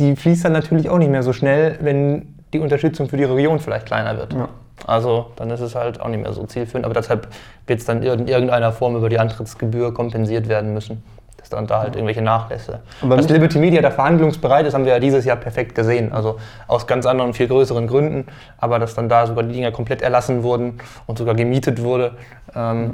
die 0.00 0.16
fließt 0.16 0.46
dann 0.46 0.52
natürlich 0.52 0.90
auch 0.90 0.98
nicht 0.98 1.12
mehr 1.12 1.22
so 1.22 1.32
schnell, 1.32 1.78
wenn 1.80 2.34
die 2.52 2.58
Unterstützung 2.58 3.08
für 3.08 3.18
die 3.18 3.22
Region 3.22 3.60
vielleicht 3.60 3.86
kleiner 3.86 4.16
wird. 4.16 4.32
Ja. 4.32 4.48
Also 4.86 5.26
dann 5.36 5.50
ist 5.50 5.60
es 5.60 5.74
halt 5.74 6.00
auch 6.00 6.08
nicht 6.08 6.22
mehr 6.22 6.32
so 6.32 6.44
zielführend, 6.44 6.84
aber 6.84 6.94
deshalb 6.94 7.28
wird 7.66 7.80
es 7.80 7.86
dann 7.86 8.02
in 8.02 8.28
irgendeiner 8.28 8.72
Form 8.72 8.96
über 8.96 9.08
die 9.08 9.18
Antrittsgebühr 9.18 9.94
kompensiert 9.94 10.48
werden 10.48 10.74
müssen 10.74 11.02
dass 11.42 11.50
dann 11.50 11.66
da 11.66 11.80
halt 11.80 11.96
irgendwelche 11.96 12.22
Nachlässe. 12.22 12.80
Aber 13.02 13.16
Dass 13.16 13.28
Liberty 13.28 13.58
Media 13.58 13.82
da 13.82 13.90
verhandlungsbereit 13.90 14.64
ist, 14.64 14.74
haben 14.74 14.84
wir 14.84 14.92
ja 14.92 15.00
dieses 15.00 15.24
Jahr 15.24 15.36
perfekt 15.36 15.74
gesehen. 15.74 16.12
Also 16.12 16.36
aus 16.68 16.86
ganz 16.86 17.04
anderen, 17.04 17.34
viel 17.34 17.48
größeren 17.48 17.88
Gründen. 17.88 18.26
Aber 18.58 18.78
dass 18.78 18.94
dann 18.94 19.08
da 19.08 19.26
sogar 19.26 19.42
die 19.42 19.52
Dinger 19.52 19.72
komplett 19.72 20.02
erlassen 20.02 20.44
wurden 20.44 20.78
und 21.06 21.18
sogar 21.18 21.34
gemietet 21.34 21.82
wurde. 21.82 22.12
Ähm, 22.54 22.92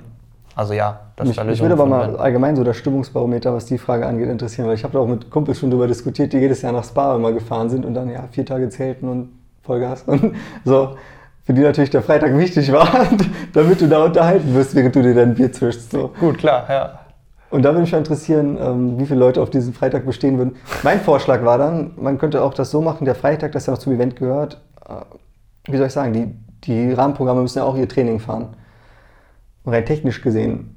also 0.54 0.72
ja, 0.72 1.00
das 1.16 1.28
mich, 1.28 1.44
mich 1.44 1.60
würde 1.60 1.74
aber 1.74 1.86
mal 1.86 2.16
allgemein 2.16 2.56
so 2.56 2.64
das 2.64 2.76
Stimmungsbarometer, 2.78 3.54
was 3.54 3.66
die 3.66 3.78
Frage 3.78 4.06
angeht, 4.06 4.28
interessieren, 4.28 4.66
weil 4.66 4.74
ich 4.74 4.82
habe 4.82 4.94
da 4.94 4.98
auch 4.98 5.06
mit 5.06 5.30
Kumpels 5.30 5.60
schon 5.60 5.70
darüber 5.70 5.86
diskutiert, 5.86 6.32
die 6.32 6.38
jedes 6.38 6.62
Jahr 6.62 6.72
nach 6.72 6.84
Spa 6.84 7.14
immer 7.14 7.32
gefahren 7.32 7.68
sind 7.70 7.84
und 7.84 7.94
dann 7.94 8.10
ja 8.10 8.24
vier 8.32 8.44
Tage 8.44 8.68
zelten 8.70 9.08
und 9.08 9.28
Vollgas 9.62 10.02
und 10.02 10.34
so. 10.64 10.96
Für 11.48 11.54
die 11.54 11.62
natürlich 11.62 11.88
der 11.88 12.02
Freitag 12.02 12.36
wichtig 12.36 12.70
war, 12.72 13.08
damit 13.54 13.80
du 13.80 13.88
da 13.88 14.04
unterhalten 14.04 14.54
wirst, 14.54 14.74
während 14.74 14.94
du 14.94 15.00
dir 15.00 15.14
dein 15.14 15.34
Bier 15.34 15.50
zwischst. 15.50 15.90
So. 15.90 16.12
Gut, 16.20 16.36
klar, 16.36 16.66
ja. 16.68 16.98
Und 17.48 17.62
da 17.62 17.70
würde 17.70 17.80
mich 17.80 17.92
mal 17.92 17.96
interessieren, 17.96 18.58
ähm, 18.60 18.98
wie 18.98 19.06
viele 19.06 19.18
Leute 19.18 19.40
auf 19.40 19.48
diesen 19.48 19.72
Freitag 19.72 20.04
bestehen 20.04 20.36
würden. 20.36 20.56
Mein 20.82 21.00
Vorschlag 21.00 21.42
war 21.46 21.56
dann, 21.56 21.92
man 21.96 22.18
könnte 22.18 22.42
auch 22.42 22.52
das 22.52 22.70
so 22.70 22.82
machen, 22.82 23.06
der 23.06 23.14
Freitag, 23.14 23.52
das 23.52 23.64
ja 23.64 23.72
noch 23.72 23.78
zum 23.78 23.94
Event 23.94 24.16
gehört, 24.16 24.60
äh, 24.86 24.92
wie 25.72 25.78
soll 25.78 25.86
ich 25.86 25.92
sagen, 25.94 26.12
die, 26.12 26.34
die 26.64 26.92
Rahmenprogramme 26.92 27.40
müssen 27.40 27.60
ja 27.60 27.64
auch 27.64 27.78
ihr 27.78 27.88
Training 27.88 28.20
fahren. 28.20 28.48
Und 29.64 29.72
rein 29.72 29.86
technisch 29.86 30.20
gesehen 30.20 30.76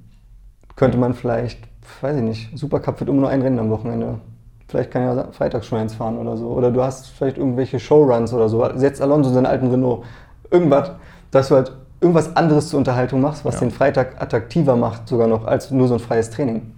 könnte 0.78 0.98
man 0.98 1.16
vielleicht, 1.16 1.60
weiß 2.00 2.16
ich 2.16 2.24
nicht, 2.24 2.58
Supercup 2.58 2.98
wird 3.02 3.10
immer 3.10 3.20
nur 3.20 3.30
ein 3.30 3.42
Rennen 3.42 3.60
am 3.60 3.72
Wochenende. 3.72 4.22
Vielleicht 4.70 4.92
kann 4.92 5.02
ja 5.02 5.28
freitags 5.34 5.66
schon 5.66 5.80
eins 5.80 5.96
fahren 5.96 6.18
oder 6.18 6.38
so. 6.38 6.48
Oder 6.48 6.72
du 6.72 6.82
hast 6.82 7.08
vielleicht 7.08 7.38
irgendwelche 7.38 7.78
Showruns 7.78 8.34
oder 8.34 8.48
so. 8.48 8.66
Setzt 8.76 9.02
Alonso 9.02 9.28
in 9.32 9.36
seinen 9.36 9.48
alten 9.48 9.68
Renault. 9.68 10.06
Irgendwas, 10.52 10.92
dass 11.32 11.48
du 11.48 11.56
halt 11.56 11.72
irgendwas 12.02 12.36
anderes 12.36 12.70
zur 12.70 12.80
Unterhaltung 12.80 13.22
machst, 13.22 13.46
was 13.46 13.56
ja. 13.56 13.62
den 13.62 13.72
Freitag 13.72 14.22
attraktiver 14.22 14.76
macht, 14.76 15.08
sogar 15.08 15.28
noch 15.28 15.46
als 15.46 15.72
nur 15.72 15.88
so 15.88 15.94
ein 15.94 16.00
freies 16.00 16.32
Training. 16.32 16.74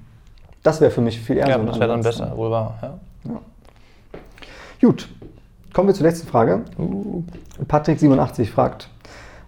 Das 0.62 0.80
wäre 0.80 0.92
für 0.92 1.02
mich 1.02 1.20
viel 1.20 1.38
eher 1.38 1.48
ja, 1.48 1.60
so 1.60 1.66
das 1.66 1.80
wäre 1.80 1.90
dann 1.90 2.02
besser, 2.02 2.38
wohl 2.38 2.52
wahr. 2.52 2.76
Ja. 2.82 2.94
ja. 3.26 3.40
Gut, 4.82 5.10
kommen 5.74 5.88
wir 5.88 5.96
zur 5.96 6.06
letzten 6.06 6.28
Frage. 6.28 6.62
Uh. 6.78 7.24
Patrick87 7.68 8.48
fragt, 8.48 8.90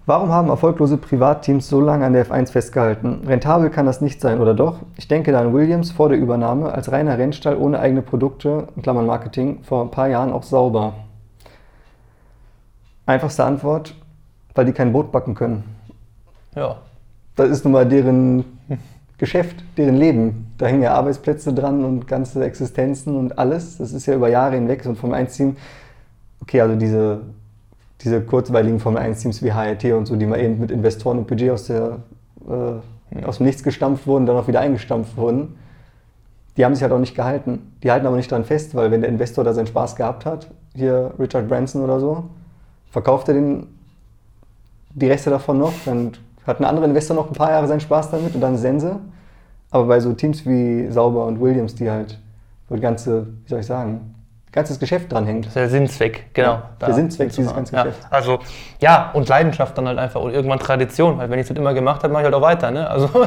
warum 0.06 0.30
haben 0.30 0.50
erfolglose 0.50 0.98
Privatteams 0.98 1.68
so 1.68 1.82
lange 1.82 2.06
an 2.06 2.14
der 2.14 2.26
F1 2.26 2.52
festgehalten? 2.52 3.24
Rentabel 3.28 3.70
kann 3.70 3.86
das 3.86 4.00
nicht 4.00 4.22
sein, 4.22 4.40
oder 4.40 4.54
doch? 4.54 4.80
Ich 4.98 5.10
denke 5.10 5.34
da 5.34 5.42
an 5.42 5.54
Williams 5.54 5.92
vor 5.92 6.08
der 6.08 6.18
Übernahme 6.18 6.72
als 6.72 6.92
reiner 6.92 7.18
Rennstall 7.18 7.58
ohne 7.58 7.80
eigene 7.80 8.02
Produkte, 8.02 8.68
in 8.76 8.82
Klammern 8.82 9.06
Marketing, 9.06 9.62
vor 9.64 9.82
ein 9.82 9.92
paar 9.92 10.08
Jahren 10.08 10.32
auch 10.32 10.44
sauber. 10.44 10.94
Einfachste 13.06 13.44
Antwort, 13.44 13.94
weil 14.56 14.66
die 14.66 14.72
kein 14.72 14.92
Brot 14.92 15.12
backen 15.12 15.36
können. 15.36 15.64
Ja. 16.56 16.78
Das 17.36 17.50
ist 17.50 17.66
nun 17.66 17.74
mal 17.74 17.86
deren 17.86 18.46
Geschäft, 19.18 19.64
deren 19.78 19.96
Leben. 19.96 20.54
Da 20.58 20.68
hängen 20.68 20.82
ja 20.82 20.94
Arbeitsplätze 20.94 21.54
dran 21.54 21.84
und 21.84 22.08
ganze 22.08 22.44
Existenzen 22.44 23.16
und 23.16 23.38
alles. 23.38 23.78
Das 23.78 23.94
ist 23.94 24.06
ja 24.06 24.16
über 24.16 24.30
Jahre 24.30 24.56
hinweg 24.56 24.84
so 24.84 24.94
vom 24.96 25.14
1-Team. 25.14 25.58
Okay, 26.42 26.62
also 26.62 26.76
diese, 26.76 27.22
diese 28.02 28.22
kurzweiligen 28.22 28.80
Formel 28.80 29.02
1-Teams 29.02 29.44
wie 29.44 29.52
HRT 29.52 29.94
und 29.94 30.06
so, 30.06 30.16
die 30.16 30.26
mal 30.26 30.40
eben 30.40 30.60
mit 30.60 30.72
Investoren 30.72 31.20
und 31.20 31.28
Budget 31.28 31.52
aus, 31.52 31.68
der, 31.68 32.00
äh, 32.50 33.24
aus 33.24 33.38
dem 33.38 33.46
Nichts 33.46 33.64
gestampft 33.64 34.08
wurden, 34.08 34.26
dann 34.26 34.38
auch 34.38 34.48
wieder 34.48 34.62
eingestampft 34.62 35.18
wurden, 35.18 35.56
die 36.58 36.64
haben 36.64 36.74
sich 36.74 36.84
halt 36.84 36.94
auch 36.94 37.00
nicht 37.00 37.16
gehalten. 37.16 37.74
Die 37.84 37.92
halten 37.92 38.06
aber 38.08 38.16
nicht 38.16 38.32
dran 38.32 38.46
fest, 38.46 38.76
weil 38.76 38.92
wenn 38.92 39.02
der 39.02 39.10
Investor 39.10 39.44
da 39.44 39.54
seinen 39.54 39.68
Spaß 39.68 39.96
gehabt 39.98 40.26
hat, 40.26 40.48
hier 40.74 41.12
Richard 41.20 41.50
Branson 41.50 41.82
oder 41.82 42.00
so, 42.00 42.26
verkauft 42.92 43.28
er 43.28 43.34
den 43.34 43.68
die 44.96 45.08
Reste 45.08 45.30
davon 45.30 45.60
noch. 45.60 45.74
Dann 45.86 46.14
hat 46.48 46.60
ein 46.60 46.66
anderer 46.66 46.86
Investor 46.86 47.16
noch 47.16 47.28
ein 47.28 47.34
paar 47.34 47.52
Jahre 47.52 47.68
seinen 47.68 47.82
Spaß 47.82 48.12
damit 48.12 48.34
und 48.34 48.42
dann 48.42 48.58
Sense. 48.58 49.00
Aber 49.72 49.86
bei 49.86 50.00
so 50.00 50.14
Teams 50.14 50.46
wie 50.46 50.90
Sauber 50.90 51.26
und 51.26 51.40
Williams, 51.40 51.76
die 51.76 51.90
halt, 51.90 52.20
die 52.70 52.80
ganze, 52.80 53.28
wie 53.44 53.50
soll 53.50 53.60
ich 53.60 53.66
sagen, 53.66 54.15
ganzes 54.56 54.80
Geschäft 54.80 55.12
dranhängt. 55.12 55.46
Das 55.46 55.50
ist 55.50 55.56
der 55.58 55.70
Sinnzweck, 55.70 56.34
genau. 56.34 56.54
Ja, 56.54 56.70
der 56.80 56.94
Sinnzweck 56.94 57.30
dieses 57.30 57.54
ganzen 57.54 57.76
Geschäft. 57.76 58.00
Ja, 58.02 58.08
also, 58.10 58.40
ja, 58.80 59.12
und 59.14 59.28
Leidenschaft 59.28 59.78
dann 59.78 59.88
halt 59.88 60.00
einfach 60.00 60.22
und 60.22 60.34
irgendwann 60.34 60.60
Tradition, 60.60 61.18
weil 61.18 61.30
wenn 61.30 61.40
ich 61.40 61.48
das 61.48 61.58
immer 61.58 61.74
gemacht 61.74 62.04
habe, 62.04 62.14
mache 62.14 62.22
ich 62.22 62.26
halt 62.26 62.36
auch 62.36 62.42
weiter. 62.42 62.72
Ne? 62.72 62.90
Also, 62.90 63.10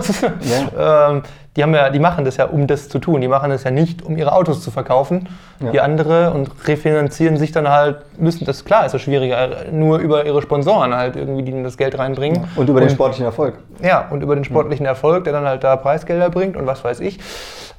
ja. 0.77 1.11
ähm, 1.11 1.23
die, 1.55 1.63
haben 1.63 1.75
ja, 1.75 1.91
die 1.91 1.99
machen 1.99 2.25
das 2.25 2.39
ja, 2.39 2.47
um 2.47 2.67
das 2.67 2.89
zu 2.89 2.99
tun. 2.99 3.21
Die 3.21 3.29
machen 3.29 3.51
das 3.51 3.65
ja 3.65 3.71
nicht, 3.71 4.03
um 4.03 4.17
ihre 4.17 4.33
Autos 4.33 4.63
zu 4.63 4.71
verkaufen, 4.71 5.29
ja. 5.61 5.73
wie 5.75 5.81
andere 5.81 6.33
und 6.33 6.51
refinanzieren 6.67 7.37
sich 7.37 7.53
dann 7.53 7.69
halt, 7.69 7.99
müssen 8.19 8.47
das, 8.47 8.65
klar 8.65 8.87
ist 8.87 8.93
das 8.93 9.03
schwieriger, 9.03 9.71
nur 9.71 9.99
über 9.99 10.25
ihre 10.25 10.41
Sponsoren 10.41 10.95
halt 10.95 11.17
irgendwie, 11.17 11.43
die 11.43 11.63
das 11.63 11.77
Geld 11.77 11.99
reinbringen. 11.99 12.49
Und 12.57 12.71
über 12.71 12.81
und, 12.81 12.87
den 12.87 12.91
sportlichen 12.91 13.27
Erfolg. 13.27 13.59
Ja, 13.83 14.09
und 14.09 14.23
über 14.23 14.35
den 14.35 14.45
sportlichen 14.45 14.87
Erfolg, 14.87 15.25
der 15.25 15.35
dann 15.35 15.45
halt 15.45 15.63
da 15.63 15.77
Preisgelder 15.77 16.31
bringt 16.31 16.57
und 16.57 16.67
was 16.67 16.83
weiß 16.85 17.01
ich. 17.01 17.19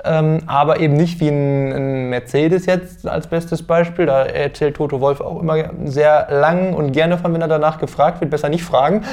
Ähm, 0.06 0.44
aber 0.48 0.80
eben 0.80 0.94
nicht 0.94 1.20
wie 1.20 1.28
ein, 1.28 1.74
ein, 1.74 2.10
Mercedes 2.10 2.66
jetzt 2.66 3.06
als 3.06 3.28
bestes 3.28 3.64
Beispiel. 3.64 4.06
Da 4.06 4.24
erzählt 4.24 4.78
Toto 4.78 5.02
Wolf 5.02 5.20
auch 5.20 5.42
immer 5.42 5.72
sehr 5.84 6.28
lang 6.30 6.74
und 6.74 6.94
gerne 6.94 7.18
von, 7.18 7.34
wenn 7.34 7.42
er 7.42 7.50
danach 7.50 7.80
gefragt 7.80 8.22
wird, 8.22 8.32
besser 8.32 8.48
nicht 8.48 8.64
fragen. 8.64 9.04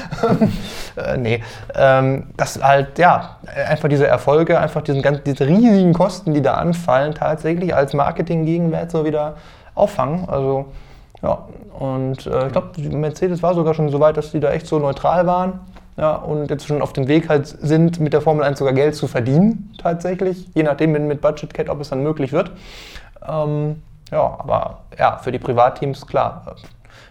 äh, 0.96 1.16
nee, 1.16 1.42
ähm, 1.74 2.28
das 2.36 2.62
halt, 2.62 2.98
ja, 2.98 3.38
einfach 3.68 3.88
diese 3.88 4.06
Erfolge, 4.06 4.60
einfach 4.60 4.82
diesen, 4.82 5.02
ganz, 5.02 5.22
diese 5.24 5.48
riesigen 5.48 5.92
Kosten, 5.92 6.34
die 6.34 6.42
da 6.42 6.54
anfallen, 6.54 7.14
tatsächlich 7.14 7.74
als 7.74 7.92
Marketing-Gegenwert 7.92 8.92
so 8.92 9.04
wieder 9.04 9.34
auffangen. 9.74 10.28
Also, 10.28 10.66
ja, 11.20 11.46
und 11.78 12.26
äh, 12.26 12.46
ich 12.46 12.52
glaube, 12.52 12.80
Mercedes 12.80 13.42
war 13.42 13.54
sogar 13.54 13.74
schon 13.74 13.88
so 13.88 13.98
weit, 13.98 14.16
dass 14.16 14.30
die 14.30 14.40
da 14.40 14.52
echt 14.52 14.68
so 14.68 14.78
neutral 14.78 15.26
waren 15.26 15.60
ja, 15.96 16.14
und 16.14 16.50
jetzt 16.50 16.66
schon 16.66 16.82
auf 16.82 16.92
dem 16.92 17.08
Weg 17.08 17.28
halt 17.28 17.46
sind, 17.46 18.00
mit 18.00 18.12
der 18.12 18.20
Formel 18.20 18.44
1 18.44 18.58
sogar 18.58 18.74
Geld 18.74 18.94
zu 18.94 19.06
verdienen, 19.06 19.74
tatsächlich, 19.78 20.46
je 20.54 20.62
nachdem 20.62 20.92
mit 20.92 21.20
Budget 21.20 21.54
Cat, 21.54 21.68
ob 21.68 21.80
es 21.80 21.88
dann 21.88 22.02
möglich 22.02 22.32
wird. 22.32 22.50
Ähm, 23.26 23.82
ja, 24.12 24.36
aber 24.38 24.80
ja, 24.98 25.18
für 25.18 25.32
die 25.32 25.38
Privatteams, 25.38 26.06
klar, 26.06 26.56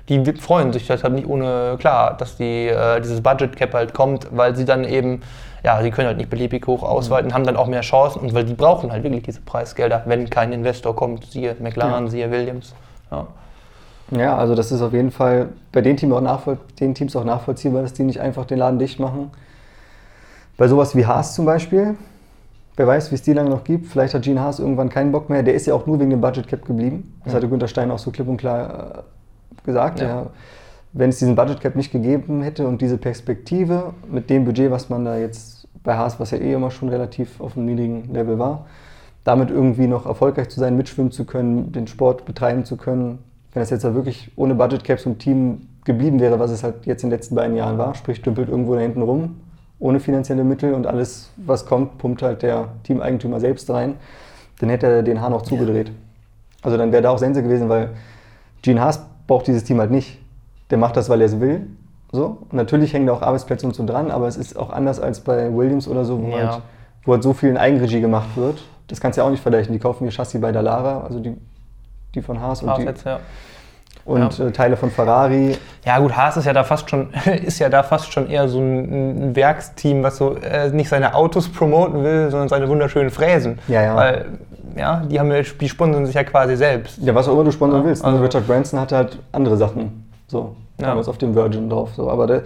die 0.08 0.24
freuen 0.34 0.71
sich 0.71 0.86
deshalb 0.86 1.13
nicht 1.13 1.28
ohne, 1.28 1.78
klar, 1.80 2.15
dass 2.15 2.38
die, 2.38 2.67
äh, 2.67 3.02
dieses 3.02 3.21
Budget 3.21 3.56
Cap 3.56 3.74
halt 3.74 3.93
kommt, 3.93 4.28
weil 4.32 4.56
sie 4.56 4.65
dann 4.65 4.84
eben, 4.84 5.21
ja, 5.63 5.82
sie 5.82 5.89
können 5.89 6.08
halt 6.08 6.17
nicht 6.17 6.30
beliebig 6.30 6.67
hoch 6.67 6.84
ausweiten, 6.84 7.30
mhm. 7.30 7.34
haben 7.34 7.43
dann 7.43 7.58
auch 7.58 7.67
mehr 7.67 7.82
Chancen 7.82 8.21
und 8.21 8.34
weil 8.36 8.45
die 8.45 8.54
brauchen 8.54 8.91
halt 8.91 9.04
wirklich 9.04 9.24
diese 9.24 9.41
Preisgelder, 9.41 10.04
wenn 10.06 10.30
kein 10.30 10.54
Investor 10.54 10.95
kommt, 10.95 11.26
siehe 11.26 11.56
McLaren, 11.60 12.06
ja. 12.06 12.12
siehe 12.12 12.32
Williams. 12.32 12.76
Ja. 13.12 13.26
Ja, 14.12 14.38
also 14.38 14.54
das 14.56 14.72
ist 14.72 14.82
auf 14.82 14.94
jeden 14.94 15.12
Fall 15.12 15.50
bei 15.72 15.82
den, 15.82 15.98
Team 15.98 16.13
auch 16.13 16.58
den 16.80 16.94
Teams 16.94 17.15
auch 17.15 17.24
nachvollziehbar, 17.24 17.82
dass 17.82 17.94
die 17.94 18.04
nicht 18.04 18.22
einfach 18.22 18.46
den 18.46 18.60
Laden 18.60 18.78
dicht 18.78 19.00
machen. 19.00 19.32
Bei 20.58 20.68
sowas 20.68 20.96
wie 20.96 21.06
Haas 21.06 21.34
zum 21.34 21.46
Beispiel, 21.46 21.96
wer 22.76 22.88
weiß, 22.88 23.12
wie 23.12 23.15
es 23.15 23.24
die 23.24 23.34
lange 23.34 23.50
noch 23.50 23.63
gibt, 23.63 23.88
vielleicht 23.88 24.13
hat 24.13 24.24
Gene 24.24 24.39
Haas 24.39 24.60
irgendwann 24.60 24.89
keinen 24.89 25.12
Bock 25.12 25.30
mehr. 25.30 25.44
Der 25.44 25.54
ist 25.54 25.65
ja 25.65 25.74
auch 25.74 25.86
nur 25.86 26.00
wegen 26.00 26.12
dem 26.12 26.22
Budget 26.22 26.48
Cap 26.48 26.65
geblieben. 26.65 27.20
Das 27.24 27.34
ja. 27.34 27.38
hatte 27.38 27.50
Günter 27.50 27.68
Stein 27.68 27.91
auch 27.91 28.00
so 28.00 28.12
klipp 28.12 28.28
und 28.28 28.38
klar 28.38 29.04
äh, 29.06 29.65
gesagt. 29.65 30.00
Ja. 30.00 30.08
Ja, 30.08 30.26
wenn 30.94 31.10
es 31.10 31.20
diesen 31.20 31.36
Budget 31.36 31.60
Cap 31.60 31.76
nicht 31.76 31.91
gegeben 31.91 32.41
hätte 32.41 32.68
und 32.68 32.82
diese 32.82 32.98
Perspektive 32.98 33.94
mit 34.10 34.30
dem 34.30 34.46
Budget, 34.46 34.72
was 34.72 34.89
man 34.89 35.04
da 35.04 35.18
jetzt 35.18 35.68
bei 35.84 35.96
Haas, 35.98 36.20
was 36.20 36.32
ja 36.32 36.38
eh 36.38 36.54
immer 36.54 36.72
schon 36.72 36.89
relativ 36.89 37.41
auf 37.41 37.58
einem 37.58 37.65
niedrigen 37.65 38.13
Level 38.13 38.39
war, 38.39 38.65
damit 39.26 39.50
irgendwie 39.50 39.88
noch 39.88 40.06
erfolgreich 40.06 40.50
zu 40.50 40.60
sein, 40.60 40.78
mitschwimmen 40.78 41.12
zu 41.12 41.26
können, 41.26 41.72
den 41.72 41.88
Sport 41.88 42.26
betreiben 42.26 42.63
zu 42.63 42.78
können, 42.78 43.20
wenn 43.56 43.62
das 43.62 43.70
jetzt 43.70 43.84
ja 43.84 43.96
wirklich 43.96 44.30
ohne 44.36 44.54
Budget 44.54 44.84
Caps 44.84 45.06
und 45.06 45.18
Team 45.20 45.70
geblieben 45.86 46.20
wäre, 46.20 46.39
was 46.39 46.52
es 46.52 46.62
halt 46.62 46.86
jetzt 46.86 47.04
in 47.04 47.10
den 47.10 47.18
letzten 47.18 47.36
beiden 47.36 47.56
Jahren 47.56 47.78
war, 47.78 47.96
sprich 47.96 48.22
dümpelt 48.22 48.50
irgendwo 48.50 48.76
da 48.76 48.82
hinten 48.82 49.02
rum, 49.02 49.39
ohne 49.80 50.02
finanzielle 50.02 50.44
Mittel 50.44 50.74
und 50.74 50.86
alles, 50.86 51.32
was 51.38 51.65
kommt, 51.65 51.98
pumpt 51.98 52.22
halt 52.22 52.41
der 52.41 52.68
Teameigentümer 52.84 53.39
selbst 53.39 53.70
rein, 53.70 53.96
dann 54.60 54.70
hätte 54.70 54.88
er 54.88 55.04
den 55.04 55.22
Hahn 55.22 55.32
auch 55.32 55.44
zugedreht. 55.44 55.89
Also 56.63 56.76
dann 56.76 56.91
wäre 56.91 57.02
da 57.02 57.12
auch 57.12 57.18
Sense 57.18 57.41
gewesen, 57.41 57.70
weil 57.70 57.91
Gene 58.62 58.82
Haas 58.82 59.06
braucht 59.26 59.48
dieses 59.48 59.63
Team 59.63 59.80
halt 59.80 59.91
nicht. 59.91 60.20
Der 60.70 60.78
macht 60.78 60.98
das, 60.98 61.08
weil 61.08 61.22
er 61.22 61.28
es 61.28 61.39
will. 61.39 61.65
So. 62.12 62.39
Und 62.41 62.54
natürlich 62.54 62.94
hängen 62.94 63.08
da 63.08 63.13
auch 63.13 63.22
Arbeitsplätze 63.22 63.65
und 63.65 63.74
so 63.74 63.86
dran, 63.86 64.12
aber 64.12 64.28
es 64.28 64.36
ist 64.36 64.58
auch 64.58 64.70
anders 64.70 65.00
als 65.00 65.22
bei 65.22 65.56
Williams 65.56 65.88
oder 65.88 66.04
so, 66.04 66.22
wo, 66.22 66.28
ja. 66.30 66.52
halt, 66.52 66.62
wo 67.06 67.13
halt 67.13 67.24
so 67.24 67.32
viel 67.32 67.50
in 67.50 67.58
Eigenregie 67.58 68.02
gemacht 68.02 68.36
wird. 68.36 68.65
Das 68.88 69.00
kannst 69.00 69.18
du 69.18 69.22
ja 69.22 69.28
auch 69.28 69.32
nicht 69.32 69.41
vergleichen. 69.41 69.72
Die 69.72 69.80
kaufen 69.80 70.04
ihr 70.04 70.12
Chassis 70.12 70.41
bei 70.41 70.52
Dallara, 70.52 71.04
also 71.04 71.22
die 71.22 71.38
die 72.15 72.21
von 72.21 72.39
Haas 72.39 72.62
und, 72.62 72.69
Haas 72.69 72.80
die, 72.80 72.86
jetzt, 72.86 73.06
ja. 73.06 73.19
und 74.06 74.38
ja. 74.38 74.45
Äh, 74.45 74.51
Teile 74.51 74.78
von 74.78 74.89
Ferrari. 74.89 75.58
Ja 75.86 75.99
gut, 75.99 76.15
Haas 76.15 76.38
ist 76.38 76.45
ja 76.45 76.54
da 76.54 76.63
fast 76.63 76.89
schon, 76.89 77.10
ist 77.45 77.60
ja 77.60 77.69
da 77.69 77.84
fast 77.84 78.12
schon 78.12 78.30
eher 78.30 78.47
so 78.47 78.60
ein, 78.60 79.30
ein 79.30 79.36
Werksteam, 79.36 80.04
was 80.04 80.17
so 80.17 80.36
äh, 80.36 80.69
nicht 80.69 80.89
seine 80.89 81.13
Autos 81.13 81.49
promoten 81.49 82.04
will, 82.04 82.32
sondern 82.32 82.49
seine 82.49 82.67
wunderschönen 82.67 83.10
Fräsen. 83.10 83.60
Ja, 83.67 83.84
ja. 83.84 83.95
Weil, 83.95 84.25
ja, 84.75 85.04
die, 85.10 85.19
haben, 85.19 85.32
die 85.32 85.69
sponsern 85.69 86.06
sich 86.06 86.15
ja 86.15 86.23
quasi 86.23 86.56
selbst. 86.56 86.97
Ja, 86.97 87.15
was 87.15 87.28
auch 87.28 87.34
immer 87.34 87.45
du 87.45 87.51
sponsern 87.51 87.82
ja, 87.82 87.88
willst. 87.88 88.04
Ne? 88.04 88.10
Also 88.10 88.23
Richard 88.23 88.47
Branson 88.47 88.80
hatte 88.80 88.95
halt 88.95 89.19
andere 89.32 89.58
Sachen. 89.58 90.10
So, 90.28 90.56
damals 90.78 91.08
auf 91.08 91.17
dem 91.17 91.36
Virgin 91.36 91.69
drauf. 91.69 91.91
So. 91.95 92.10
Aber 92.10 92.28
der, 92.28 92.43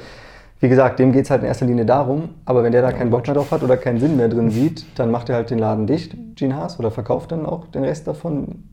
wie 0.60 0.70
gesagt, 0.70 1.00
dem 1.00 1.12
geht 1.12 1.26
es 1.26 1.32
halt 1.32 1.42
in 1.42 1.48
erster 1.48 1.66
Linie 1.66 1.86
darum, 1.86 2.30
aber 2.46 2.64
wenn 2.64 2.72
der 2.72 2.82
da 2.82 2.92
keinen 2.92 3.10
Bock 3.10 3.26
mehr 3.26 3.36
drauf 3.36 3.52
hat 3.52 3.64
oder 3.64 3.78
keinen 3.78 4.00
Sinn 4.00 4.18
mehr 4.18 4.28
drin 4.28 4.50
sieht, 4.50 4.86
dann 5.00 5.10
macht 5.10 5.30
er 5.30 5.36
halt 5.36 5.50
den 5.50 5.60
Laden 5.60 5.88
dicht, 5.88 6.16
Gene 6.36 6.56
Haas, 6.56 6.80
oder 6.80 6.92
verkauft 6.92 7.32
dann 7.32 7.46
auch 7.46 7.66
den 7.68 7.84
Rest 7.84 8.08
davon. 8.08 8.64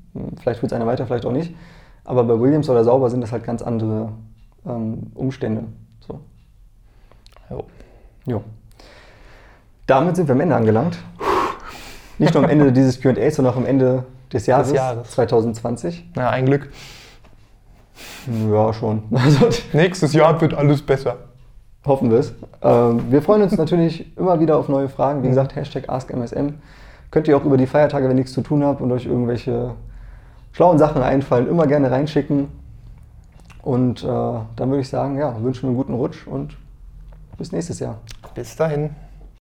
Vielleicht 0.40 0.62
wird 0.62 0.72
es 0.72 0.76
einer 0.76 0.87
weiter, 0.87 1.07
vielleicht 1.07 1.26
auch 1.26 1.33
nicht. 1.33 1.55
Aber 2.05 2.24
bei 2.24 2.38
Williams 2.38 2.68
oder 2.68 2.85
Sauber 2.85 3.11
sind 3.11 3.20
das 3.20 3.33
halt 3.33 3.44
ganz 3.44 3.62
andere 3.62 4.11
ähm, 4.66 5.11
Umstände. 5.14 5.64
So. 6.07 6.20
Jo. 7.50 7.64
Jo. 8.26 8.42
Damit 9.87 10.16
sind 10.16 10.29
wir 10.29 10.35
am 10.35 10.40
Ende 10.40 10.57
angelangt. 10.57 10.98
Nicht 12.18 12.35
nur 12.35 12.44
am 12.44 12.50
Ende 12.50 12.72
dieses 12.72 13.00
QA, 13.00 13.31
sondern 13.31 13.55
auch 13.55 13.59
am 13.59 13.66
Ende 13.66 14.05
des 14.33 14.46
Jahres, 14.46 14.72
Jahres. 14.72 15.11
2020. 15.12 16.11
Na, 16.14 16.31
ein 16.31 16.46
Glück. 16.46 16.70
Ja, 18.50 18.72
schon. 18.72 19.02
Also, 19.12 19.48
Nächstes 19.72 20.12
Jahr 20.12 20.40
wird 20.40 20.55
alles 20.55 20.83
besser. 20.83 21.16
hoffen 21.85 22.11
wir 22.11 22.18
es. 22.18 22.35
Ähm, 22.62 23.11
wir 23.11 23.22
freuen 23.22 23.42
uns 23.42 23.57
natürlich 23.57 24.16
immer 24.16 24.40
wieder 24.40 24.57
auf 24.57 24.68
neue 24.68 24.88
Fragen. 24.88 25.22
Wie 25.22 25.29
gesagt, 25.29 25.55
Hashtag 25.57 25.88
AskMSM. 25.88 26.55
Könnt 27.11 27.29
ihr 27.29 27.37
auch 27.37 27.44
über 27.44 27.57
die 27.57 27.66
Feiertage, 27.66 28.05
wenn 28.05 28.12
ihr 28.12 28.16
nichts 28.16 28.33
zu 28.33 28.42
tun 28.42 28.64
habt 28.64 28.81
und 28.81 28.90
euch 28.90 29.07
irgendwelche 29.07 29.74
schlauen 30.57 30.79
Sachen 30.79 31.03
einfallen, 31.03 31.49
immer 31.49 31.66
gerne 31.66 31.90
reinschicken. 31.90 32.49
Und 33.61 34.03
äh, 34.03 34.07
dann 34.07 34.71
würde 34.71 34.81
ich 34.81 34.88
sagen, 34.88 35.19
ja, 35.19 35.42
wünschen 35.42 35.66
einen 35.66 35.77
guten 35.77 35.92
Rutsch 35.92 36.27
und 36.27 36.57
bis 37.37 37.53
nächstes 37.53 37.79
Jahr. 37.79 37.99
Bis 38.35 38.57
dahin. 38.57 38.90